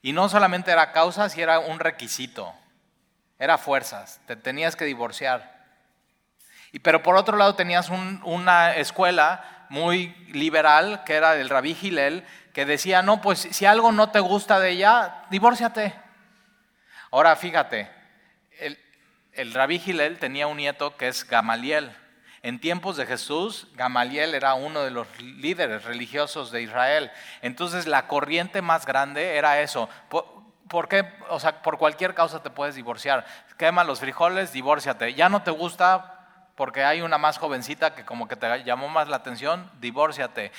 [0.00, 2.54] Y no solamente era causa, sino era un requisito.
[3.38, 5.66] Era fuerzas, te tenías que divorciar.
[6.72, 12.26] Y, pero por otro lado tenías una escuela muy liberal, que era del rabí Gilel,
[12.52, 15.94] que decía, no, pues si algo no te gusta de ella, divórciate.
[17.10, 17.90] Ahora fíjate,
[18.58, 18.78] el,
[19.32, 21.96] el rabí Gilel tenía un nieto que es Gamaliel.
[22.42, 27.12] En tiempos de Jesús, Gamaliel era uno de los líderes religiosos de Israel.
[27.40, 29.88] Entonces la corriente más grande era eso.
[30.08, 31.06] ¿Por qué?
[31.28, 33.24] O sea, por cualquier causa te puedes divorciar.
[33.58, 35.14] Quema los frijoles, divórciate.
[35.14, 36.22] Ya no te gusta
[36.56, 40.52] porque hay una más jovencita que como que te llamó más la atención, divórciate.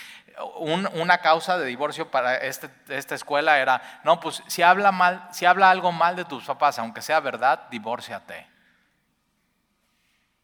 [0.58, 5.46] Una causa de divorcio para este, esta escuela era, no, pues si habla, mal, si
[5.46, 8.48] habla algo mal de tus papás, aunque sea verdad, divórciate.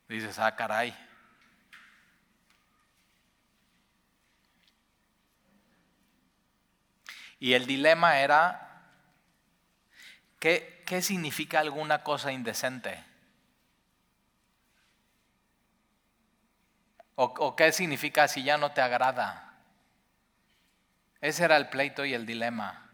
[0.08, 0.96] Dices, ah, caray.
[7.40, 8.70] Y el dilema era
[10.40, 13.04] ¿Qué, significa alguna cosa indecente?
[17.16, 19.49] ¿O qué significa si ya no te agrada?
[21.22, 22.89] Ese era el pleito y el dilema.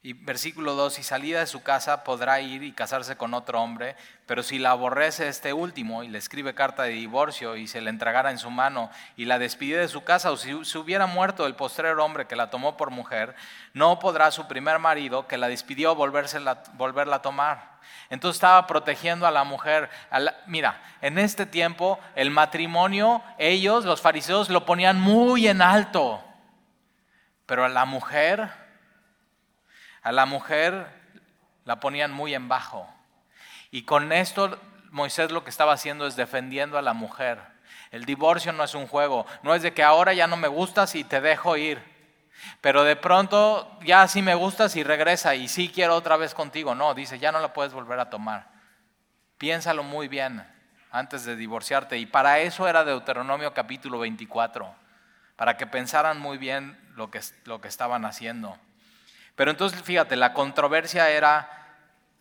[0.00, 3.96] Y versículo 2, y salida de su casa podrá ir y casarse con otro hombre,
[4.26, 7.90] pero si la aborrece este último y le escribe carta de divorcio y se le
[7.90, 11.46] entregara en su mano y la despide de su casa, o si se hubiera muerto
[11.46, 13.34] el postrer hombre que la tomó por mujer,
[13.74, 17.78] no podrá su primer marido que la despidió volverla a tomar.
[18.08, 19.90] Entonces estaba protegiendo a la mujer.
[20.46, 26.22] mira, en este tiempo el matrimonio, ellos, los fariseos, lo ponían muy en alto,
[27.46, 28.67] pero a la mujer
[30.08, 30.86] a la mujer
[31.66, 32.88] la ponían muy en bajo.
[33.70, 34.58] Y con esto
[34.90, 37.38] Moisés lo que estaba haciendo es defendiendo a la mujer.
[37.90, 40.94] El divorcio no es un juego, no es de que ahora ya no me gustas
[40.94, 41.82] y te dejo ir.
[42.62, 46.74] Pero de pronto ya sí me gustas y regresa y sí quiero otra vez contigo.
[46.74, 48.48] No, dice, ya no la puedes volver a tomar.
[49.36, 50.42] Piénsalo muy bien.
[50.90, 51.98] antes de divorciarte.
[51.98, 54.74] Y para eso era Deuteronomio capítulo 24,
[55.36, 58.58] para que pensaran muy bien lo que, lo que estaban haciendo.
[59.38, 61.48] Pero entonces, fíjate, la controversia era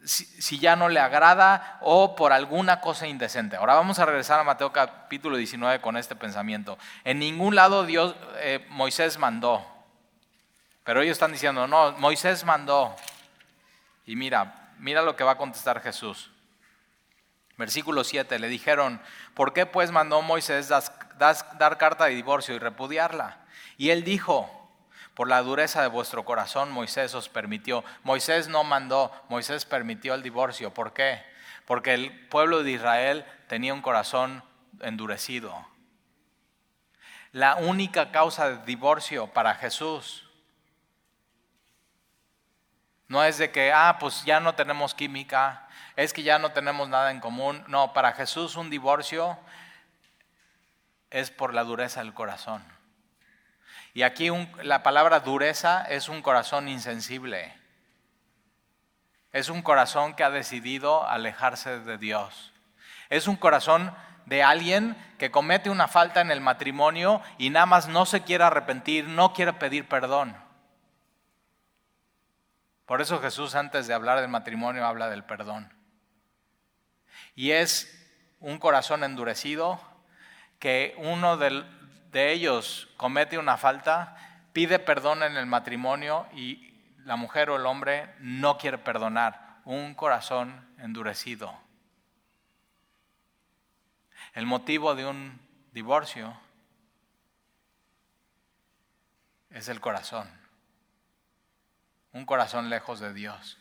[0.04, 3.56] si, ya no le agrada o por alguna cosa indecente.
[3.56, 6.78] Ahora vamos a regresar a Mateo capítulo 19 con este pensamiento.
[7.04, 9.66] En ningún lado Dios, eh, Moisés mandó.
[10.84, 12.96] Pero ellos están diciendo, no, Moisés mandó.
[14.06, 16.30] Y mira, mira lo que va a contestar Jesús.
[17.58, 19.02] Versículo 7, le dijeron,
[19.34, 23.38] ¿por qué pues mandó Moisés dar carta de divorcio y repudiarla?
[23.76, 24.57] Y él dijo,
[25.18, 27.84] por la dureza de vuestro corazón Moisés os permitió.
[28.04, 30.76] Moisés no mandó, Moisés permitió el divorcio.
[30.76, 31.24] ¿Por qué?
[31.66, 34.44] Porque el pueblo de Israel tenía un corazón
[34.80, 35.68] endurecido.
[37.32, 40.30] La única causa de divorcio para Jesús
[43.08, 46.90] no es de que, ah, pues ya no tenemos química, es que ya no tenemos
[46.90, 47.64] nada en común.
[47.68, 49.36] No, para Jesús un divorcio
[51.10, 52.77] es por la dureza del corazón.
[53.98, 54.30] Y aquí
[54.62, 57.52] la palabra dureza es un corazón insensible.
[59.32, 62.54] Es un corazón que ha decidido alejarse de Dios.
[63.10, 63.92] Es un corazón
[64.28, 68.44] de alguien que comete una falta en el matrimonio y nada más no se quiere
[68.44, 70.38] arrepentir, no quiere pedir perdón.
[72.86, 75.74] Por eso Jesús antes de hablar del matrimonio habla del perdón.
[77.34, 77.92] Y es
[78.40, 79.82] un corazón endurecido
[80.60, 81.66] que uno del,
[82.18, 84.18] de ellos comete una falta,
[84.52, 86.74] pide perdón en el matrimonio y
[87.06, 89.60] la mujer o el hombre no quiere perdonar.
[89.66, 91.56] Un corazón endurecido.
[94.34, 95.40] El motivo de un
[95.74, 96.36] divorcio
[99.52, 100.28] es el corazón.
[102.14, 103.60] Un corazón lejos de Dios.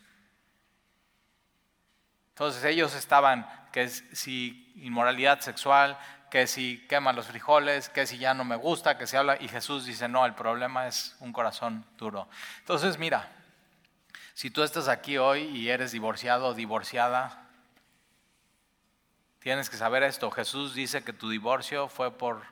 [2.30, 5.98] Entonces ellos estaban, que si inmoralidad sexual,
[6.37, 9.49] que si quema los frijoles, que si ya no me gusta, que se habla, y
[9.49, 12.28] Jesús dice, no, el problema es un corazón duro.
[12.59, 13.32] Entonces, mira,
[14.34, 17.49] si tú estás aquí hoy y eres divorciado o divorciada,
[19.39, 20.30] tienes que saber esto.
[20.30, 22.43] Jesús dice que tu divorcio fue por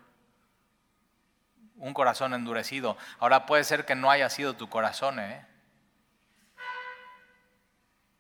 [1.76, 2.96] un corazón endurecido.
[3.18, 5.46] Ahora puede ser que no haya sido tu corazón, ¿eh?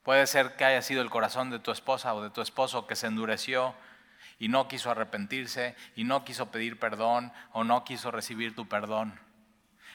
[0.02, 2.96] Puede ser que haya sido el corazón de tu esposa o de tu esposo que
[2.96, 3.74] se endureció
[4.38, 9.18] y no quiso arrepentirse y no quiso pedir perdón o no quiso recibir tu perdón.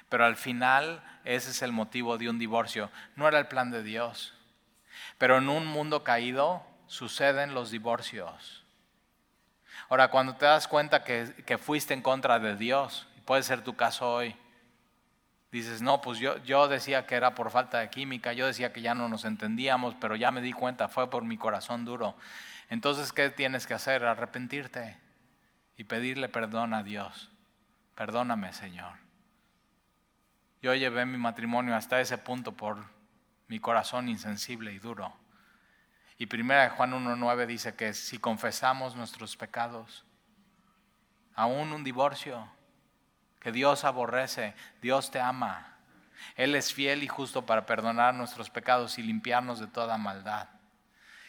[0.10, 2.90] Pero al final ese es el motivo de un divorcio.
[3.16, 4.34] No era el plan de Dios.
[5.18, 8.64] Pero en un mundo caído suceden los divorcios.
[9.90, 13.76] Ahora, cuando te das cuenta que, que fuiste en contra de Dios, puede ser tu
[13.76, 14.36] caso hoy,
[15.52, 18.82] dices, no, pues yo, yo decía que era por falta de química, yo decía que
[18.82, 22.16] ya no nos entendíamos, pero ya me di cuenta, fue por mi corazón duro.
[22.70, 24.06] Entonces, ¿qué tienes que hacer?
[24.06, 24.98] Arrepentirte
[25.78, 27.32] y pedirle perdón a Dios.
[27.96, 28.94] Perdóname, Señor.
[30.62, 32.78] Yo llevé mi matrimonio hasta ese punto por
[33.48, 35.14] mi corazón insensible y duro.
[36.18, 40.06] Y primera de Juan 1.9 dice que si confesamos nuestros pecados,
[41.34, 42.48] aún un divorcio,
[43.40, 45.78] que Dios aborrece, Dios te ama.
[46.36, 50.50] Él es fiel y justo para perdonar nuestros pecados y limpiarnos de toda maldad.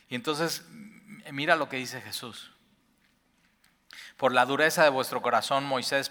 [0.09, 0.67] Y entonces
[1.33, 2.53] mira lo que dice Jesús.
[4.17, 6.11] Por la dureza de vuestro corazón, Moisés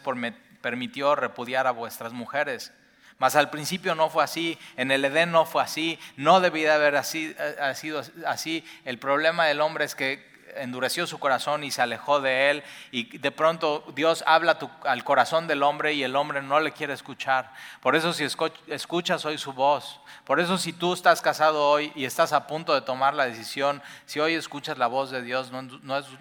[0.62, 2.74] permitió repudiar a vuestras mujeres.
[3.18, 6.96] Mas al principio no fue así, en el Edén no fue así, no debía haber
[6.96, 8.64] así, ha sido así.
[8.86, 13.18] El problema del hombre es que endureció su corazón y se alejó de él y
[13.18, 17.52] de pronto Dios habla al corazón del hombre y el hombre no le quiere escuchar.
[17.82, 18.26] Por eso si
[18.68, 22.74] escuchas hoy su voz, por eso si tú estás casado hoy y estás a punto
[22.74, 25.62] de tomar la decisión, si hoy escuchas la voz de Dios, no,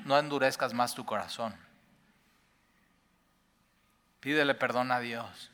[0.04, 1.56] no endurezcas más tu corazón.
[4.20, 5.50] Pídele perdón a Dios.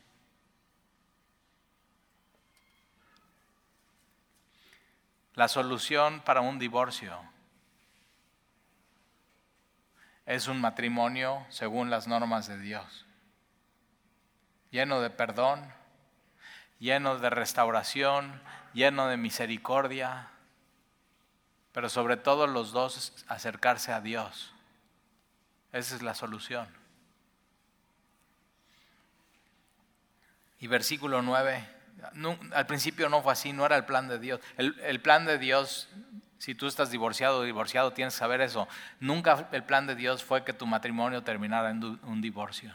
[5.35, 7.34] La solución para un divorcio
[10.27, 13.07] es un matrimonio según las normas de Dios,
[14.70, 15.72] lleno de perdón,
[16.79, 18.41] lleno de restauración,
[18.72, 20.31] lleno de misericordia,
[21.72, 24.53] pero sobre todo los dos acercarse a Dios.
[25.72, 26.68] Esa es la solución.
[30.61, 31.68] Y versículo 9,
[32.53, 34.41] al principio no fue así, no era el plan de Dios.
[34.57, 35.89] El, el plan de Dios
[36.45, 38.68] si tú estás divorciado o divorciado, tienes que saber eso.
[39.01, 42.70] Nunca el plan de Dios fue que tu matrimonio terminara en un divorcio.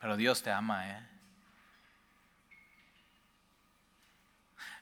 [0.00, 1.06] Pero Dios te ama, ¿eh?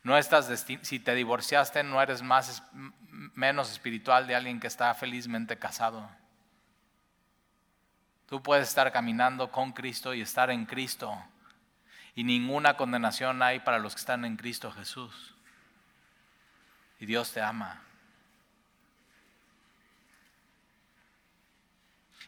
[0.04, 2.62] No estás si te divorciaste, no eres más
[3.34, 6.09] menos espiritual de alguien que está felizmente casado.
[8.28, 11.12] Tú puedes estar caminando con Cristo y estar en Cristo.
[12.17, 15.35] Y ninguna condenación hay para los que están en Cristo Jesús.
[16.99, 17.83] Y Dios te ama.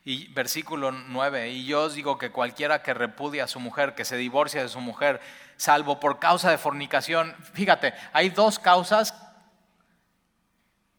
[0.05, 4.05] Y versículo 9, y yo os digo que cualquiera que repudia a su mujer, que
[4.05, 5.21] se divorcia de su mujer,
[5.57, 9.15] salvo por causa de fornicación, fíjate, hay dos causas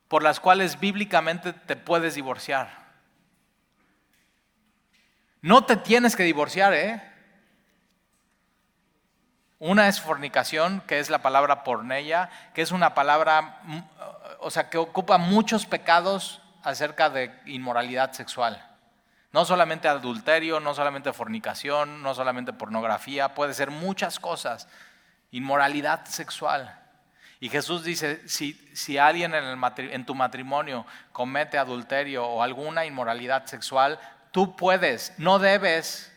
[0.07, 2.87] por las cuales bíblicamente te puedes divorciar.
[5.41, 7.08] No te tienes que divorciar, ¿eh?
[9.59, 13.79] Una es fornicación, que es la palabra pornella, que es una palabra, mm,
[14.39, 18.65] o sea, que ocupa muchos pecados acerca de inmoralidad sexual.
[19.33, 24.67] No solamente adulterio, no solamente fornicación, no solamente pornografía, puede ser muchas cosas.
[25.31, 26.79] Inmoralidad sexual.
[27.41, 33.99] Y Jesús dice, si, si alguien en tu matrimonio comete adulterio o alguna inmoralidad sexual,
[34.31, 36.11] tú puedes, no debes,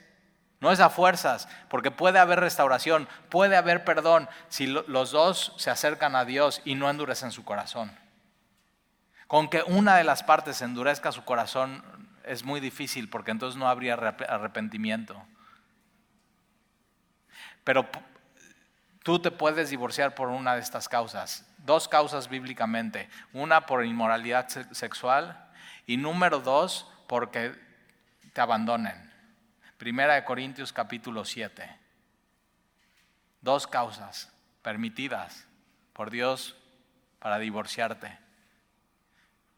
[0.62, 5.70] no es a fuerzas, porque puede haber restauración, puede haber perdón si los dos se
[5.70, 7.90] acercan a Dios y no endurecen su corazón.
[9.26, 11.82] Con que una de las partes endurezca su corazón
[12.24, 15.20] es muy difícil porque entonces no habría arrepentimiento.
[17.64, 17.88] Pero
[19.02, 21.44] tú te puedes divorciar por una de estas causas.
[21.58, 23.08] Dos causas bíblicamente.
[23.32, 25.44] Una por inmoralidad sexual
[25.86, 27.52] y número dos porque
[28.32, 29.11] te abandonen.
[29.82, 31.68] Primera de Corintios capítulo 7.
[33.40, 35.44] Dos causas permitidas
[35.92, 36.54] por Dios
[37.18, 38.16] para divorciarte.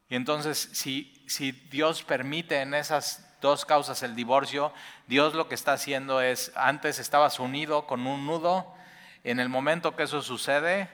[0.08, 4.72] Y entonces, si, si Dios permite en esas dos causas el divorcio,
[5.08, 8.74] Dios lo que está haciendo es, antes estabas unido con un nudo,
[9.24, 10.88] en el momento que eso sucede,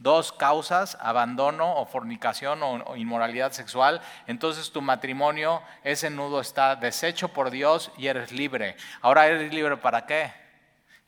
[0.00, 7.28] dos causas, abandono o fornicación o, inmoralidad sexual, entonces tu matrimonio, ese nudo está deshecho
[7.28, 8.76] por Dios y eres libre.
[9.02, 10.32] Ahora eres libre para qué?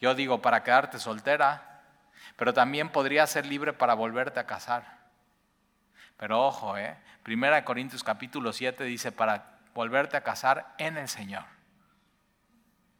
[0.00, 1.82] Yo digo, para quedarte soltera,
[2.36, 4.98] pero también podría ser libre para volverte a casar.
[6.18, 6.96] Pero ojo, ¿eh?
[7.22, 11.44] Primera Corintios capítulo 7 dice para volverte a casar en el Señor.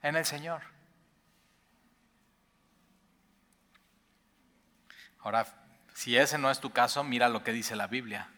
[0.01, 0.62] En el Señor.
[5.20, 5.47] Ahora,
[6.03, 8.28] si ese no es tu caso, mira lo que dice la Biblia.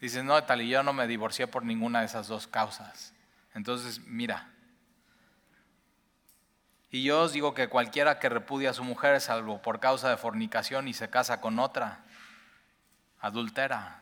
[0.00, 3.12] Dice, no, tal y yo no me divorcié por ninguna de esas dos causas.
[3.52, 4.48] Entonces, mira.
[6.88, 10.16] Y yo os digo que cualquiera que repudia a su mujer, salvo por causa de
[10.16, 12.04] fornicación y se casa con otra,
[13.18, 14.00] adultera.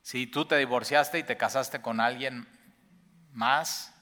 [0.00, 2.46] Si tú te divorciaste y te casaste con alguien
[3.32, 3.92] más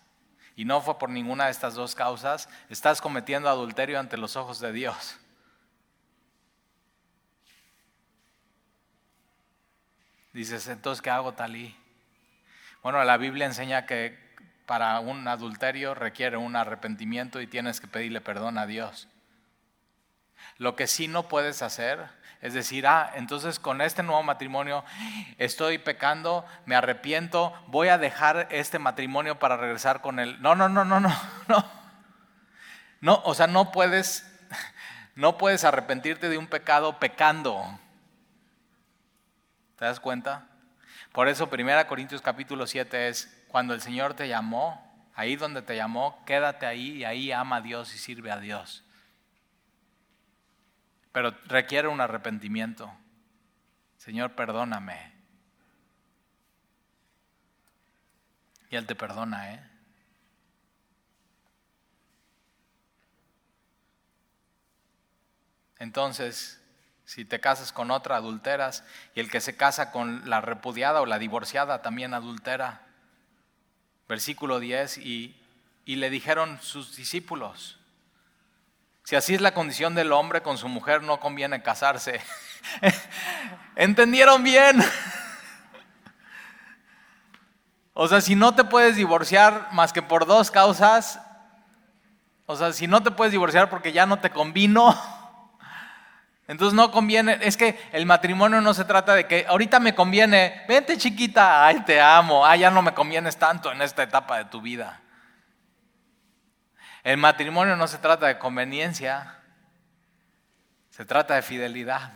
[0.57, 4.61] y no fue por ninguna de estas dos causas, estás cometiendo adulterio ante los ojos
[4.61, 5.16] de Dios.
[10.33, 11.76] Dices, entonces, ¿qué hago talí?
[12.83, 14.18] Bueno, la Biblia enseña que
[14.66, 19.09] para un adulterio requiere un arrepentimiento y tienes que pedirle perdón a Dios.
[20.59, 22.09] Lo que sí no puedes hacer
[22.43, 24.85] es decir, ah, entonces con este nuevo matrimonio
[25.39, 30.43] estoy pecando, me arrepiento, voy a dejar este matrimonio para regresar con él.
[30.43, 31.16] No, no, no, no, no,
[31.49, 31.64] no.
[33.01, 34.28] No, o sea, no puedes,
[35.14, 37.78] no puedes arrepentirte de un pecado pecando.
[39.83, 40.47] ¿Te das cuenta?
[41.11, 45.74] Por eso 1 Corintios capítulo 7 es, cuando el Señor te llamó, ahí donde te
[45.74, 48.85] llamó, quédate ahí y ahí ama a Dios y sirve a Dios
[51.11, 52.93] pero requiere un arrepentimiento.
[53.99, 55.12] Señor, perdóname.
[58.70, 59.68] Y Él te perdona, ¿eh?
[65.80, 66.62] Entonces,
[67.05, 68.85] si te casas con otra, adulteras,
[69.15, 72.83] y el que se casa con la repudiada o la divorciada también adultera.
[74.09, 75.37] Versículo 10, y,
[75.85, 77.79] y le dijeron sus discípulos,
[79.05, 82.21] si así es la condición del hombre con su mujer, no conviene casarse.
[83.77, 84.81] ¿Entendieron bien?
[87.95, 91.21] o sea, si no te puedes divorciar más que por dos causas,
[92.47, 94.97] o sea, si no te puedes divorciar porque ya no te convino,
[96.49, 100.64] entonces no conviene, es que el matrimonio no se trata de que ahorita me conviene,
[100.68, 104.47] vente chiquita, ay te amo, ay ya no me convienes tanto en esta etapa de
[104.47, 105.01] tu vida.
[107.05, 109.38] El matrimonio no se trata de conveniencia,
[110.90, 112.12] se trata de fidelidad.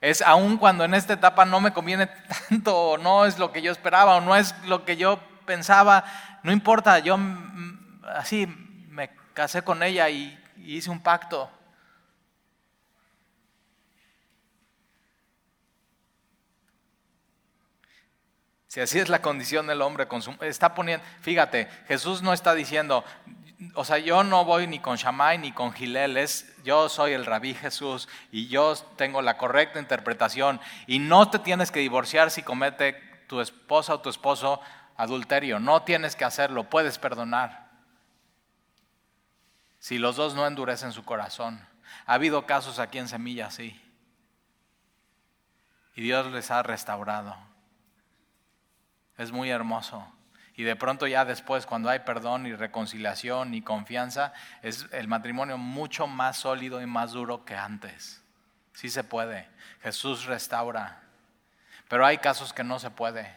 [0.00, 2.06] Es aun cuando en esta etapa no me conviene
[2.48, 6.04] tanto, o no es lo que yo esperaba, o no es lo que yo pensaba,
[6.42, 7.18] no importa, yo
[8.14, 8.46] así
[8.88, 11.50] me casé con ella y, hice un pacto.
[18.76, 20.06] Si así es la condición del hombre,
[20.42, 23.06] está poniendo, fíjate, Jesús no está diciendo,
[23.72, 26.22] o sea, yo no voy ni con Shammai ni con Gilel,
[26.62, 31.70] yo soy el rabí Jesús y yo tengo la correcta interpretación y no te tienes
[31.70, 32.92] que divorciar si comete
[33.28, 34.60] tu esposa o tu esposo
[34.98, 37.70] adulterio, no tienes que hacerlo, puedes perdonar.
[39.78, 41.66] Si los dos no endurecen su corazón.
[42.04, 43.80] Ha habido casos aquí en Semilla así.
[45.94, 47.45] Y Dios les ha restaurado.
[49.18, 50.06] Es muy hermoso.
[50.56, 55.58] Y de pronto ya después, cuando hay perdón y reconciliación y confianza, es el matrimonio
[55.58, 58.22] mucho más sólido y más duro que antes.
[58.72, 59.48] Sí se puede.
[59.82, 61.02] Jesús restaura.
[61.88, 63.34] Pero hay casos que no se puede.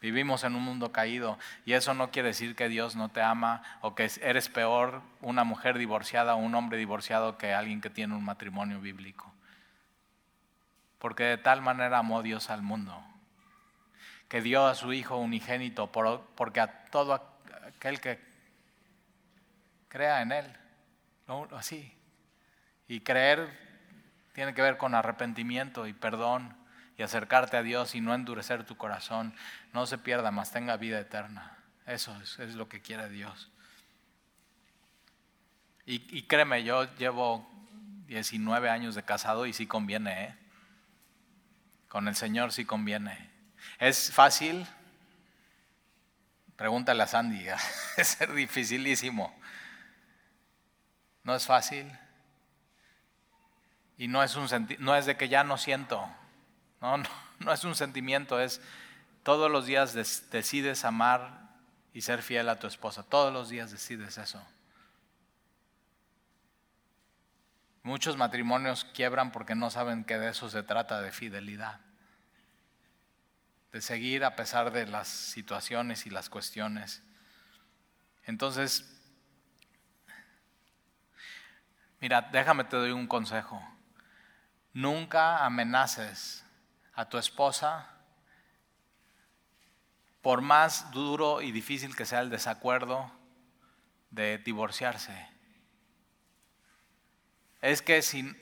[0.00, 3.62] Vivimos en un mundo caído y eso no quiere decir que Dios no te ama
[3.80, 8.14] o que eres peor una mujer divorciada o un hombre divorciado que alguien que tiene
[8.14, 9.32] un matrimonio bíblico.
[10.98, 13.02] Porque de tal manera amó Dios al mundo
[14.28, 17.14] que dio a su Hijo unigénito, porque a todo
[17.66, 18.18] aquel que
[19.88, 20.56] crea en Él,
[21.52, 21.92] así.
[22.88, 23.66] Y creer
[24.32, 26.54] tiene que ver con arrepentimiento y perdón
[26.98, 29.34] y acercarte a Dios y no endurecer tu corazón.
[29.72, 31.56] No se pierda, más tenga vida eterna.
[31.86, 33.50] Eso es, es lo que quiere Dios.
[35.84, 37.48] Y, y, créeme, yo llevo
[38.08, 40.34] 19 años de casado y sí conviene, ¿eh?
[41.88, 43.30] Con el Señor sí conviene.
[43.78, 44.66] ¿Es fácil?
[46.56, 47.46] Pregúntale a Sandy,
[47.96, 49.34] es dificilísimo.
[51.22, 51.90] No es fácil.
[53.98, 54.48] Y no es, un
[54.78, 56.08] no es de que ya no siento.
[56.80, 57.08] No, no,
[57.40, 58.60] no es un sentimiento, es
[59.22, 61.50] todos los días decides amar
[61.92, 63.02] y ser fiel a tu esposa.
[63.02, 64.42] Todos los días decides eso.
[67.82, 71.85] Muchos matrimonios quiebran porque no saben que de eso se trata, de fidelidad
[73.76, 77.02] de seguir a pesar de las situaciones y las cuestiones.
[78.24, 78.90] Entonces,
[82.00, 83.62] mira, déjame te doy un consejo.
[84.72, 86.42] Nunca amenaces
[86.94, 87.86] a tu esposa
[90.22, 93.12] por más duro y difícil que sea el desacuerdo
[94.10, 95.28] de divorciarse.
[97.60, 98.34] Es que si,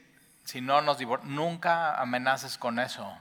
[0.45, 3.21] si no nos divorciamos, nunca amenaces con eso.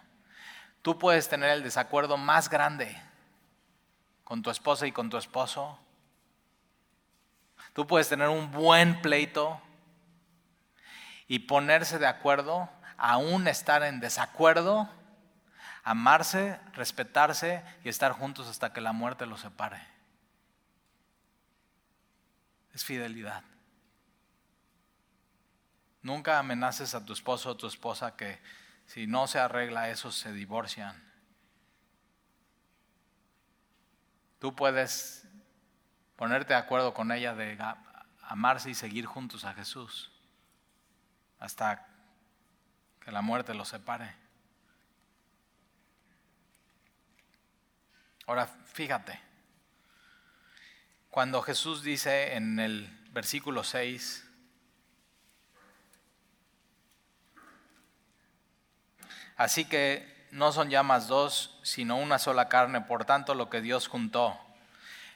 [0.83, 3.01] Tú puedes tener el desacuerdo más grande
[4.25, 5.79] con tu esposa y con tu esposo.
[7.73, 9.61] Tú puedes tener un buen pleito
[11.25, 14.89] y ponerse de acuerdo, aún estar en desacuerdo,
[15.85, 19.81] amarse, respetarse y estar juntos hasta que la muerte los separe.
[22.73, 23.41] Es fidelidad.
[26.01, 28.41] Nunca amenaces a tu esposo o tu esposa que
[28.85, 31.01] si no se arregla eso, se divorcian.
[34.39, 35.27] Tú puedes
[36.15, 37.57] ponerte de acuerdo con ella de
[38.21, 40.11] amarse y seguir juntos a Jesús
[41.39, 41.87] hasta
[42.99, 44.15] que la muerte los separe.
[48.25, 49.19] Ahora, fíjate,
[51.09, 54.29] cuando Jesús dice en el versículo 6,
[59.37, 63.61] Así que no son ya más dos, sino una sola carne, por tanto lo que
[63.61, 64.37] Dios juntó.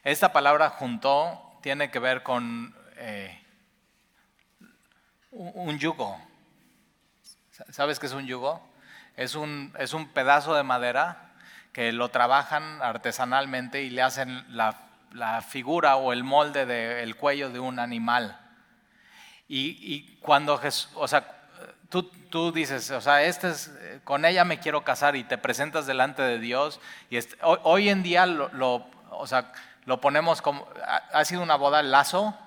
[0.03, 3.43] Esta palabra juntó tiene que ver con eh,
[5.32, 6.18] un yugo.
[7.70, 8.61] ¿Sabes qué es un yugo?
[9.15, 11.34] Es un, es un pedazo de madera
[11.74, 14.84] que lo trabajan artesanalmente y le hacen la,
[15.41, 18.39] figura o el molde del cuello de un animal.
[19.47, 21.36] Y, y cuando Jesús, o sea,
[21.89, 23.71] tú, dices, o sea, este es,
[24.03, 26.79] con ella me quiero casar y te presentas delante de Dios.
[27.09, 29.51] Y hoy, en día lo, o sea,
[29.85, 30.67] lo ponemos como,
[31.13, 32.38] ha, sido una boda lazo.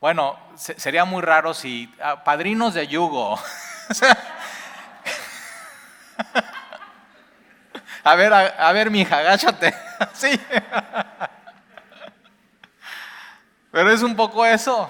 [0.00, 3.38] Bueno, sería muy raro si, ah, padrinos de yugo.
[8.04, 9.74] a ver, a, ver, mija, agáchate.
[10.14, 10.40] sí.
[13.70, 14.88] Pero es un poco eso.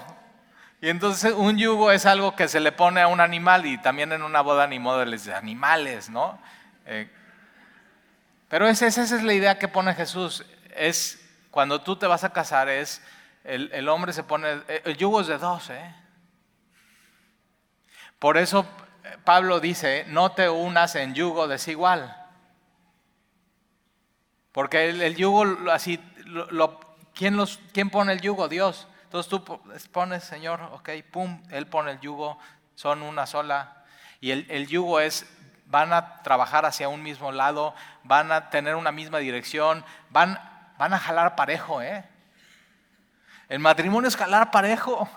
[0.81, 4.13] Y entonces un yugo es algo que se le pone a un animal y también
[4.13, 6.41] en una boda ni modelos de animales, ¿no?
[6.87, 7.11] Eh,
[8.49, 10.45] pero esa, esa, es la idea que pone Jesús.
[10.75, 11.21] Es
[11.51, 13.03] cuando tú te vas a casar, es
[13.45, 15.95] el, hombre se pone, el yugo es de dos, ¿eh?
[18.19, 18.67] Por eso
[19.25, 22.15] Pablo dice, no te unas en yugo desigual.
[24.53, 26.81] Porque el, yugo, así, lo,
[27.15, 28.49] ¿quién, los, ¿quién pone el yugo?
[28.49, 28.88] Dios.
[29.09, 29.43] Entonces tú
[29.91, 32.39] pones, Señor, ok, pum, Él pone el yugo,
[32.75, 33.85] son una sola.
[34.21, 35.27] Y el, yugo es
[35.65, 40.39] van a trabajar hacia un mismo lado, van a tener una misma dirección, van,
[40.77, 42.05] van a jalar parejo, ¿eh?
[43.49, 45.09] El matrimonio es jalar parejo.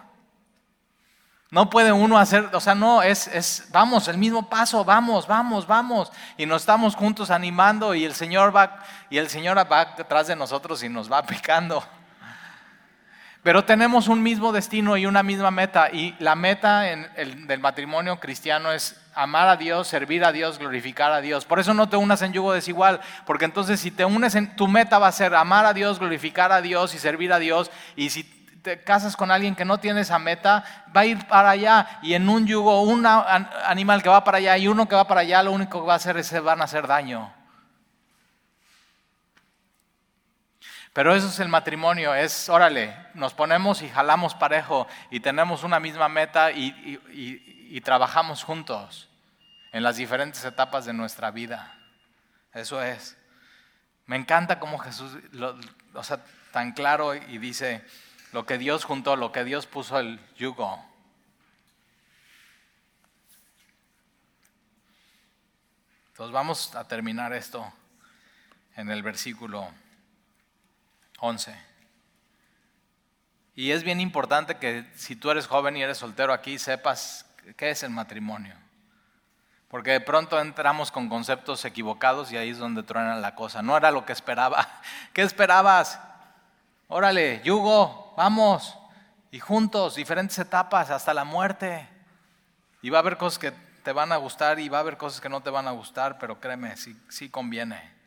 [1.49, 5.67] No puede uno hacer, o sea, no, es, es, vamos, el mismo paso, vamos, vamos,
[5.67, 6.13] vamos.
[6.37, 8.79] Y nos estamos juntos animando y el Señor va,
[9.09, 11.83] y el Señor va detrás de nosotros y nos va picando.
[13.43, 15.89] Pero tenemos un mismo destino y una misma meta.
[15.91, 20.59] Y la meta en el, del matrimonio cristiano es amar a Dios, servir a Dios,
[20.59, 21.45] glorificar a Dios.
[21.45, 24.67] Por eso no te unas en yugo desigual, porque entonces si te unes en tu
[24.67, 27.71] meta va a ser amar a Dios, glorificar a Dios y servir a Dios.
[27.95, 28.23] Y si
[28.61, 30.63] te casas con alguien que no tiene esa meta,
[30.95, 34.55] va a ir para allá y en un yugo, un animal que va para allá
[34.57, 36.65] y uno que va para allá, lo único que va a hacer es van a
[36.65, 37.40] hacer daño.
[40.93, 45.79] Pero eso es el matrimonio, es, órale, nos ponemos y jalamos parejo y tenemos una
[45.79, 49.07] misma meta y, trabajamos juntos
[49.71, 51.73] en las diferentes etapas de nuestra vida.
[52.53, 53.17] Eso es.
[54.05, 55.17] Me encanta cómo Jesús,
[55.93, 56.19] o sea,
[56.51, 57.85] tan claro y dice,
[58.33, 60.83] lo que Dios juntó, lo que Dios puso el yugo.
[66.09, 67.71] Entonces vamos a terminar esto
[68.75, 69.71] en el versículo
[71.22, 71.55] 11.
[73.55, 77.69] Y es bien importante que si tú eres joven y eres soltero aquí, sepas qué
[77.69, 78.55] es el matrimonio.
[79.67, 83.61] Porque de pronto entramos con conceptos equivocados y ahí es donde truena la cosa.
[83.61, 84.67] No era lo que esperaba.
[85.13, 85.99] ¿Qué esperabas?
[86.88, 88.78] Órale, yugo, vamos.
[89.32, 91.88] Y juntos, diferentes etapas hasta la muerte.
[92.82, 93.51] Y va a haber cosas que
[93.84, 96.17] te van a gustar y va a haber cosas que no te van a gustar,
[96.17, 98.00] pero créeme, sí, sí conviene.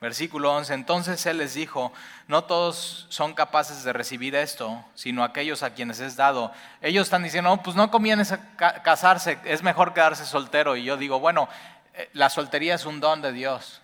[0.00, 1.92] Versículo 11, entonces Él les dijo,
[2.26, 6.52] no todos son capaces de recibir esto, sino aquellos a quienes es dado.
[6.80, 8.24] Ellos están diciendo, pues no conviene
[8.56, 10.74] casarse, es mejor quedarse soltero.
[10.74, 11.50] Y yo digo, bueno,
[11.92, 13.82] eh, la soltería es un don de Dios.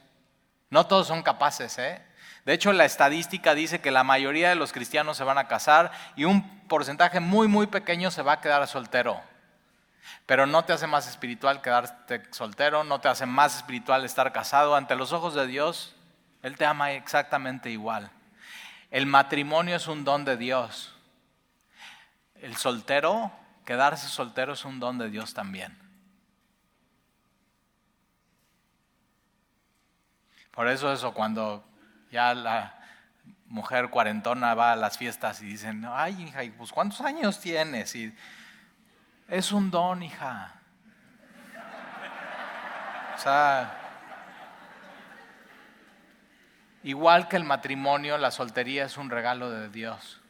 [0.70, 2.00] No todos son capaces, ¿eh?
[2.46, 5.90] De hecho, la estadística dice que la mayoría de los cristianos se van a casar
[6.14, 9.20] y un porcentaje muy, muy pequeño se va a quedar soltero.
[10.24, 14.76] Pero no te hace más espiritual quedarte soltero, no te hace más espiritual estar casado.
[14.76, 15.95] Ante los ojos de Dios,
[16.46, 18.08] Él te ama exactamente igual.
[18.92, 20.94] El matrimonio es un don de Dios.
[22.36, 23.32] El soltero,
[23.64, 25.76] quedarse soltero es un don de Dios también.
[30.52, 31.68] Por eso eso, cuando
[32.12, 32.78] ya la
[33.46, 37.92] mujer cuarentona va a las fiestas y dicen, ay hija, pues ¿cuántos años tienes?
[37.96, 38.16] Y
[39.26, 40.54] es un don, hija.
[43.16, 43.85] O sea,
[46.86, 50.20] igual que el matrimonio, la soltería es un regalo de Dios.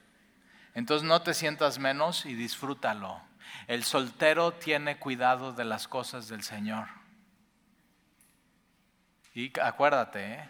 [0.72, 3.20] Entonces no te sientas menos y disfrútalo.
[3.66, 6.88] El soltero tiene cuidado de las cosas del Señor.
[9.34, 10.48] Y acuérdate, ¿eh?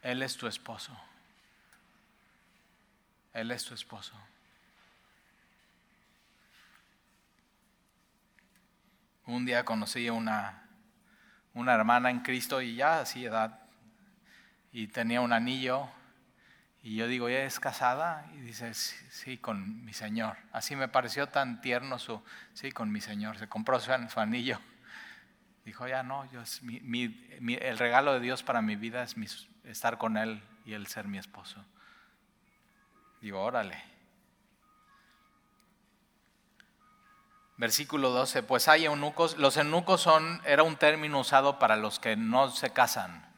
[0.00, 0.98] Él es tu esposo.
[3.34, 4.14] Él es tu esposo.
[9.26, 10.66] Un día conocí a una,
[11.52, 13.59] una hermana en Cristo y ya así edad,
[14.72, 15.88] y tenía un anillo,
[16.82, 18.26] y yo digo, ¿ya es casada?
[18.34, 20.36] Y dice, sí, con mi Señor.
[20.52, 22.22] Así me pareció tan tierno su,
[22.54, 23.36] sí, con mi Señor.
[23.36, 24.58] Se compró su, anillo.
[25.64, 29.26] Dijo, ya no, yo, el regalo de Dios para mi vida es mi,
[29.64, 31.62] estar con él y él ser mi esposo.
[33.20, 33.84] Digo, órale.
[37.58, 42.16] Versículo 12, pues hay eunucos, los eunucos son, era un término usado para los que
[42.16, 43.29] no se casan.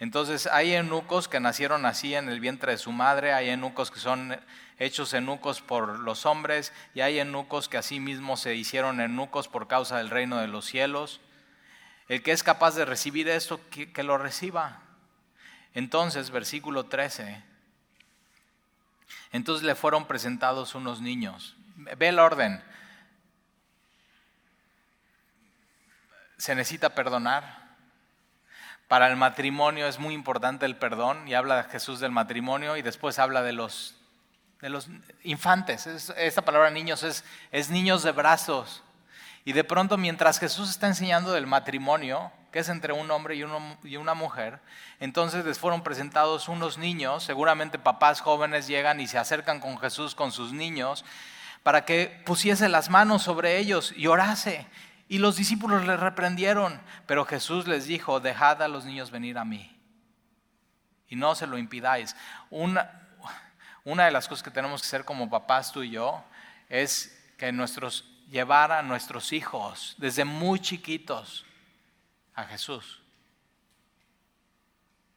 [0.00, 4.00] Entonces hay eunucos que nacieron así en el vientre de su madre, hay eunucos que
[4.00, 4.40] son
[4.78, 9.68] hechos eunucos por los hombres y hay eunucos que así mismo se hicieron eunucos por
[9.68, 11.20] causa del reino de los cielos.
[12.08, 14.80] El que es capaz de recibir esto, que lo reciba.
[15.74, 17.44] Entonces, versículo 13,
[19.32, 21.56] entonces le fueron presentados unos niños.
[21.76, 22.62] Ve el orden.
[26.36, 27.59] Se necesita perdonar.
[28.90, 33.20] Para el matrimonio es muy importante el perdón y habla Jesús del matrimonio y después
[33.20, 33.94] habla de los,
[34.60, 34.88] de los
[35.22, 35.86] infantes.
[36.16, 37.22] esta palabra niños es,
[37.52, 38.82] es niños de brazos.
[39.44, 43.44] Y de pronto mientras Jesús está enseñando del matrimonio, que es entre un hombre y,
[43.96, 44.58] una mujer.
[44.98, 50.16] Entonces les fueron presentados unos niños, seguramente papás jóvenes llegan y se acercan con Jesús
[50.16, 51.04] con sus niños
[51.62, 54.66] para que pusiese las manos sobre ellos y orase.
[55.10, 59.44] Y los discípulos les reprendieron, pero Jesús les dijo, dejad a los niños venir a
[59.44, 59.76] mí
[61.08, 62.14] y no se lo impidáis.
[62.48, 63.08] Una,
[63.82, 66.24] una de las cosas que tenemos que hacer como papás tú y yo
[66.68, 71.44] es que nuestros llevar a nuestros hijos desde muy chiquitos
[72.36, 73.02] a Jesús.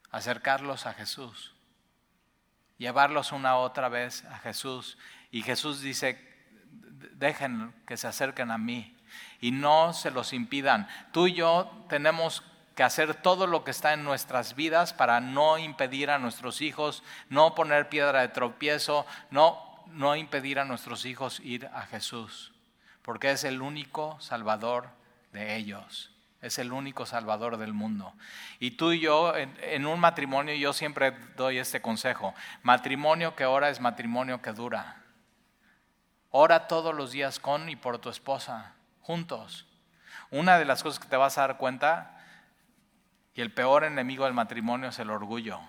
[0.10, 1.54] Acercarlos a Jesús.
[2.80, 4.98] Llevarlos una otra vez a Jesús.
[5.30, 6.18] Y Jesús dice,
[7.12, 8.93] dejen que se acerquen a mí
[9.44, 10.88] y no se los impidan.
[11.12, 12.44] Tú y yo tenemos
[12.76, 17.04] que hacer todo lo que está en nuestras vidas para no impedir a nuestros hijos,
[17.28, 22.54] no poner piedra de tropiezo, no, no impedir a nuestros hijos ir a Jesús,
[23.02, 24.88] porque es el único salvador
[25.34, 26.10] de ellos,
[26.42, 28.14] es el único salvador del mundo.
[28.60, 33.44] Y tú y yo, en, en un matrimonio, yo siempre doy este consejo, matrimonio que
[33.44, 35.04] ora es matrimonio que dura.
[36.30, 38.74] Ora todos los días con y por tu esposa,
[39.04, 39.68] juntos.
[40.32, 42.18] Una de las cosas que te vas a dar cuenta
[43.36, 45.60] y el peor enemigo del matrimonio es el orgullo.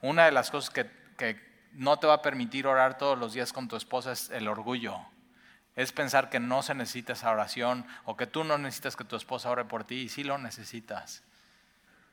[0.00, 3.66] Una de las cosas que, no te va a permitir orar todos los días con
[3.66, 5.00] tu esposa es el orgullo.
[5.74, 9.16] Es pensar que no se necesita esa oración o que tú no necesitas que tu
[9.16, 11.24] esposa ore por ti y sí lo necesitas.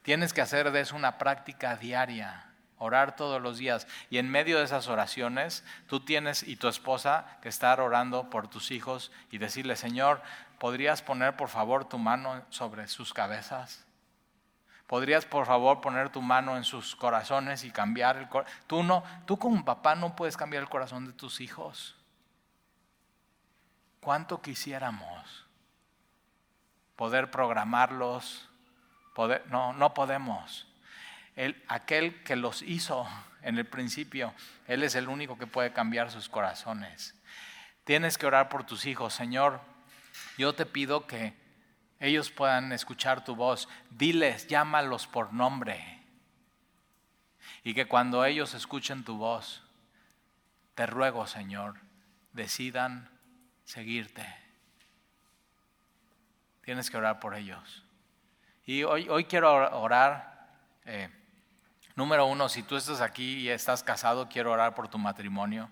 [0.01, 2.45] Tienes que hacer de eso una práctica diaria,
[2.80, 3.86] orar todos los días.
[4.09, 8.47] Y en medio de esas oraciones, tú tienes y tu esposa que estar orando por
[8.47, 10.24] tus hijos y decirle, Señor,
[10.62, 13.84] ¿podrías poner por favor tu mano sobre sus cabezas?
[14.86, 18.53] ¿Podrías por favor poner tu mano en sus corazones y cambiar el corazón?
[18.68, 21.95] Tú no, tú como papá no puedes cambiar el corazón de tus hijos.
[24.01, 25.47] ¿Cuánto quisiéramos
[26.95, 28.47] poder programarlos?
[29.47, 30.68] No, no podemos.
[31.36, 33.07] El, aquel que los hizo
[33.41, 34.36] en el principio,
[34.68, 37.20] Él es el único que puede cambiar sus corazones.
[37.84, 39.70] Tienes que orar por tus hijos, Señor.
[40.38, 41.34] Yo te pido que
[41.99, 43.69] ellos puedan escuchar tu voz.
[43.89, 46.01] Diles, llámalos por nombre.
[47.63, 49.61] Y que cuando ellos escuchen tu voz,
[50.74, 51.76] te ruego, Señor,
[52.34, 53.09] decidan
[53.65, 54.26] seguirte.
[56.63, 57.84] Tienes que orar por ellos.
[58.65, 60.49] Y hoy, hoy quiero orar,
[60.86, 61.09] eh,
[61.95, 65.69] número uno, si tú estás aquí y estás casado, quiero orar por tu matrimonio.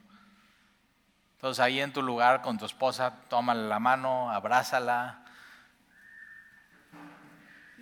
[1.40, 5.20] Entonces ahí en tu lugar con tu esposa, tómale la mano, abrázala,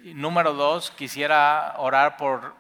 [0.04, 2.54] número dos, quisiera orar por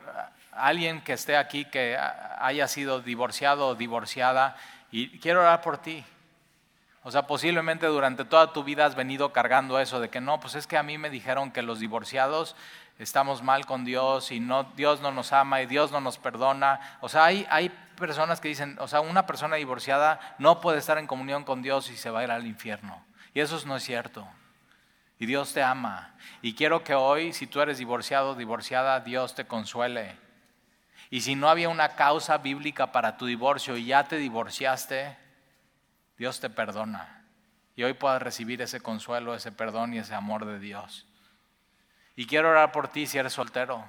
[0.51, 1.95] alguien que esté aquí que
[2.39, 4.57] haya sido divorciado o divorciada
[4.89, 6.03] y quiero orar por ti.
[7.03, 10.55] O sea, posiblemente durante toda tu vida has venido cargando eso de que no, pues
[10.55, 12.55] es que a mí me dijeron que los divorciados
[12.97, 16.79] estamos mal con Dios y no, Dios no nos ama y Dios no nos perdona.
[17.01, 20.97] O sea, hay, hay personas que dicen, o sea, una persona divorciada no puede estar
[20.97, 23.05] en comunión con Dios y se va a ir al infierno.
[23.33, 24.25] Y eso no es cierto.
[25.19, 26.15] Y Dios te ama.
[26.41, 30.15] Y quiero que hoy, si tú eres divorciado o divorciada, Dios te consuele.
[31.09, 35.17] Y si no había una causa bíblica para tu divorcio y ya te divorciaste,
[36.17, 37.25] Dios te perdona.
[37.75, 41.05] Y hoy puedas recibir ese consuelo, ese perdón y ese amor de Dios.
[42.15, 43.85] Y quiero orar por ti si eres soltero.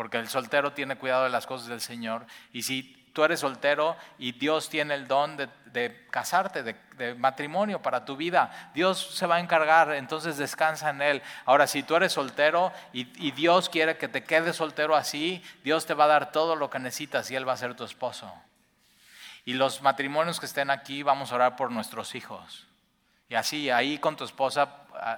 [0.00, 2.24] Porque el soltero tiene cuidado de las cosas del Señor.
[2.54, 8.06] Y si tú eres soltero y Dios tiene el don de, casarte, de, matrimonio para
[8.06, 8.70] tu vida.
[8.72, 11.22] Dios se va a encargar, entonces descansa en Él.
[11.44, 15.84] Ahora, si tú eres soltero y, y Dios quiere que te quedes soltero así, Dios
[15.84, 18.32] te va a dar todo lo que necesitas y Él va a ser tu esposo.
[19.44, 22.69] Y los matrimonios que estén aquí, vamos a orar por nuestros hijos.
[23.30, 24.68] Y así, ahí con tu esposa,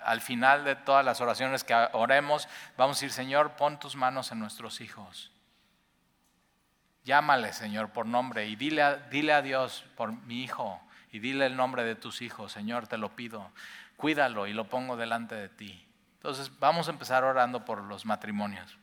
[0.05, 2.47] al final de todas las oraciones que oremos,
[2.77, 5.33] vamos a decir, Señor, pon tus manos en nuestros hijos.
[7.05, 10.79] Llámale, Señor, por nombre y dile a, dile a Dios por mi hijo
[11.11, 13.51] y dile el nombre de tus hijos, Señor, te lo pido.
[13.97, 15.89] Cuídalo y lo pongo delante de ti.
[16.17, 18.77] Entonces, vamos a empezar orando por los matrimonios.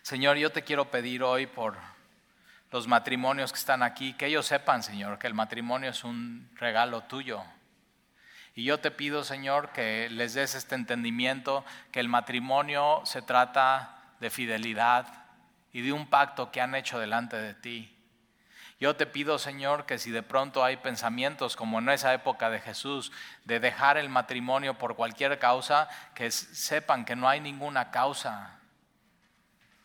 [0.00, 1.76] Señor, yo te quiero pedir hoy por
[2.70, 7.02] los matrimonios que están aquí, que ellos sepan, Señor, que el matrimonio es un regalo
[7.02, 7.44] tuyo.
[8.54, 13.96] Y yo te pido, Señor, que les des este entendimiento, que el matrimonio se trata
[14.20, 15.20] de fidelidad,
[15.72, 17.96] y de un pacto que han hecho delante de ti.
[18.80, 22.60] Yo te pido, Señor, que si de pronto hay pensamientos como en esa época de
[22.60, 23.12] Jesús,
[23.44, 28.59] de dejar el matrimonio por cualquier causa, que sepan que no hay ninguna causa.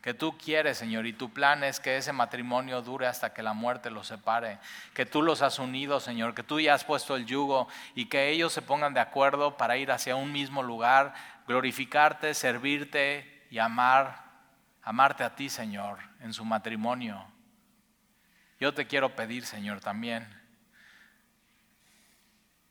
[0.05, 3.53] Que tú quieres, Señor, y tu plan es que ese matrimonio dure hasta que la
[3.53, 4.59] muerte los separe.
[4.93, 8.29] Que tú los has unido, Señor, que tú ya has puesto el yugo y que
[8.29, 11.13] ellos se pongan de acuerdo para ir hacia un mismo lugar,
[11.47, 14.23] glorificarte, servirte y amar
[14.85, 17.25] amarte a ti, Señor, en su matrimonio.
[18.59, 20.27] Yo te quiero pedir, Señor, también,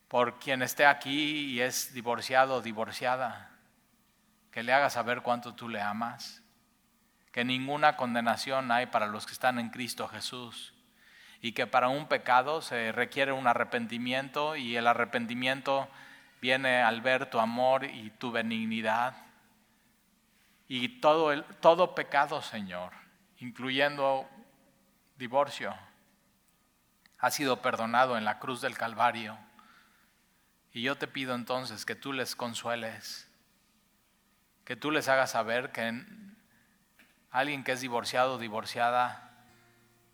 [0.07, 3.51] por quien esté aquí y es divorciado o divorciada,
[4.53, 6.43] que le haga saber cuánto tú le amas,
[7.35, 10.72] que ninguna condenación hay para los que están en Cristo Jesús
[11.41, 15.89] y que para un pecado se requiere un arrepentimiento y el arrepentimiento
[16.41, 19.16] viene al ver tu amor y tu benignidad.
[20.68, 22.93] Y todo, todo pecado, Señor,
[23.39, 24.30] incluyendo
[25.16, 25.74] divorcio,
[27.18, 29.37] ha sido perdonado en la cruz del Calvario.
[30.72, 33.28] Y yo te pido entonces que tú les consueles,
[34.64, 35.89] que tú les hagas saber que
[37.35, 39.28] alguien que es divorciado o divorciada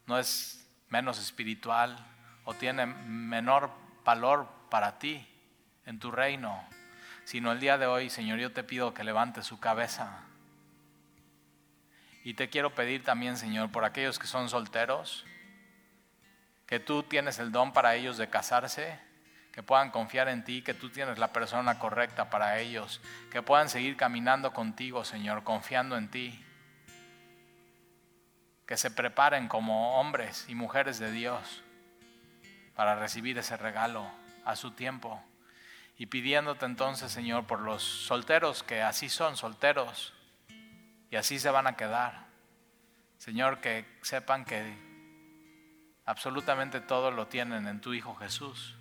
[0.06, 1.98] no es menos espiritual
[2.44, 3.70] o tiene menor
[4.04, 5.28] valor para ti
[5.84, 6.64] en tu reino,
[7.24, 10.22] sino el día de hoy, Señor, yo te pido que levante su cabeza.
[12.24, 15.26] Y te quiero pedir también, Señor, por aquellos que son solteros,
[16.64, 18.98] que tú tienes el don para ellos de casarse,
[19.52, 23.68] que puedan confiar en ti, que tú tienes la persona correcta para ellos, que puedan
[23.68, 26.46] seguir caminando contigo, Señor, confiando en ti.
[28.70, 31.64] Que se preparen como hombres y mujeres de Dios
[32.76, 34.08] para recibir ese regalo
[34.44, 35.20] a su tiempo
[35.98, 40.14] y pidiéndote entonces, Señor, por los solteros que así son solteros
[41.10, 42.28] y así se van a quedar.
[43.18, 44.72] Señor, que sepan que
[46.06, 48.76] absolutamente todo lo tienen en tu Hijo Jesús,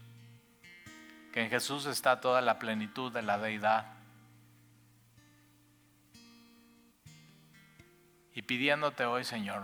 [1.34, 3.99] que en Jesús está toda la plenitud de la deidad.
[8.40, 9.62] Y pidiéndote hoy, Señor,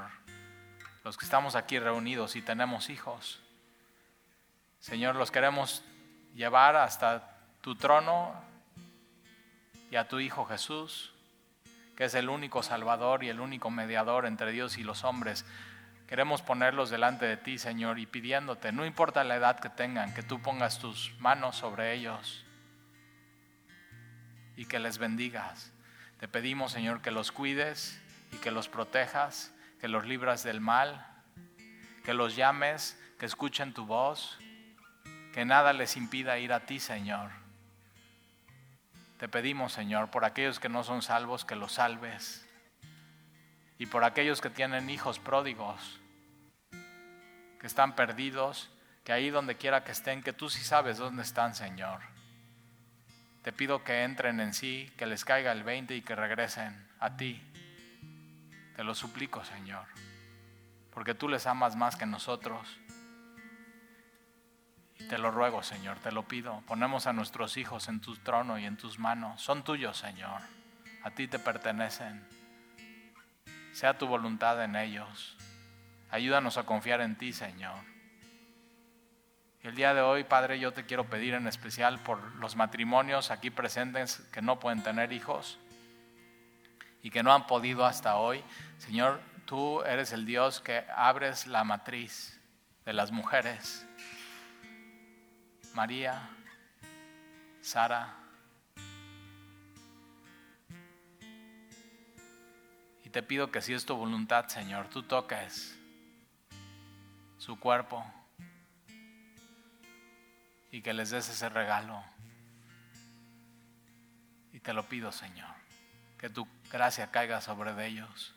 [1.06, 3.40] los que estamos aquí reunidos y tenemos hijos,
[4.82, 5.82] Señor, los queremos
[6.34, 8.34] llevar hasta tu trono
[9.90, 11.14] y a tu Hijo Jesús,
[11.96, 15.46] que es el único Salvador y el único mediador entre Dios y los hombres.
[16.06, 20.22] Queremos ponerlos delante de ti, Señor, y pidiéndote, no importa la edad que tengan, que
[20.22, 22.44] tú pongas tus manos sobre ellos
[24.58, 25.72] y que les bendigas.
[26.20, 28.02] Te pedimos, Señor, que los cuides
[28.36, 31.08] y que los protejas, que los libras del mal,
[32.04, 34.38] que los llames, que escuchen tu voz,
[35.34, 37.46] que nada les impida ir a ti, Señor
[39.18, 42.46] te pedimos, Señor, por aquellos que no son salvos, que los salves.
[43.78, 46.00] Y por aquellos que tienen hijos pródigos,
[47.60, 48.70] que están perdidos,
[49.04, 52.02] que ahí donde quiera que estén, que tú sí sabes dónde están, Señor.
[53.42, 57.16] Te pido que entren en sí, que les caiga el 20 y que regresen a
[57.16, 57.42] ti.
[58.76, 59.86] Te lo suplico, Señor,
[60.92, 62.78] porque tú les amas más que nosotros.
[65.10, 66.62] Te lo ruego, Señor, te lo pido.
[66.68, 69.42] Ponemos a nuestros hijos en tu trono y en tus manos.
[69.42, 70.42] Son tuyos, Señor.
[71.04, 72.28] A ti te pertenecen.
[73.72, 75.38] Sea tu voluntad en ellos.
[76.12, 77.80] Ayúdanos a confiar en ti, Señor.
[79.62, 83.50] el día de hoy, Padre, yo te quiero pedir en especial por los matrimonios aquí
[83.50, 85.60] presentes que no pueden tener hijos
[87.06, 88.44] y que no han podido hasta hoy.
[88.80, 92.42] Señor, tú eres el Dios que abres la matriz
[92.84, 93.86] de las mujeres
[95.76, 96.28] María,
[97.62, 98.12] Sara.
[103.04, 105.78] Y te pido que si es tu voluntad, Señor, tú toques
[107.38, 108.04] su cuerpo
[110.72, 112.04] y que les des ese regalo.
[114.54, 115.54] Y te lo pido, Señor,
[116.18, 118.34] que tu gracia caiga sobre ellos.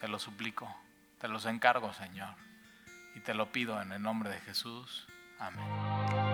[0.00, 0.74] Te lo suplico,
[1.20, 2.34] te los encargo, Señor.
[3.14, 5.06] Y te lo pido en el nombre de Jesús.
[5.38, 6.25] Amén.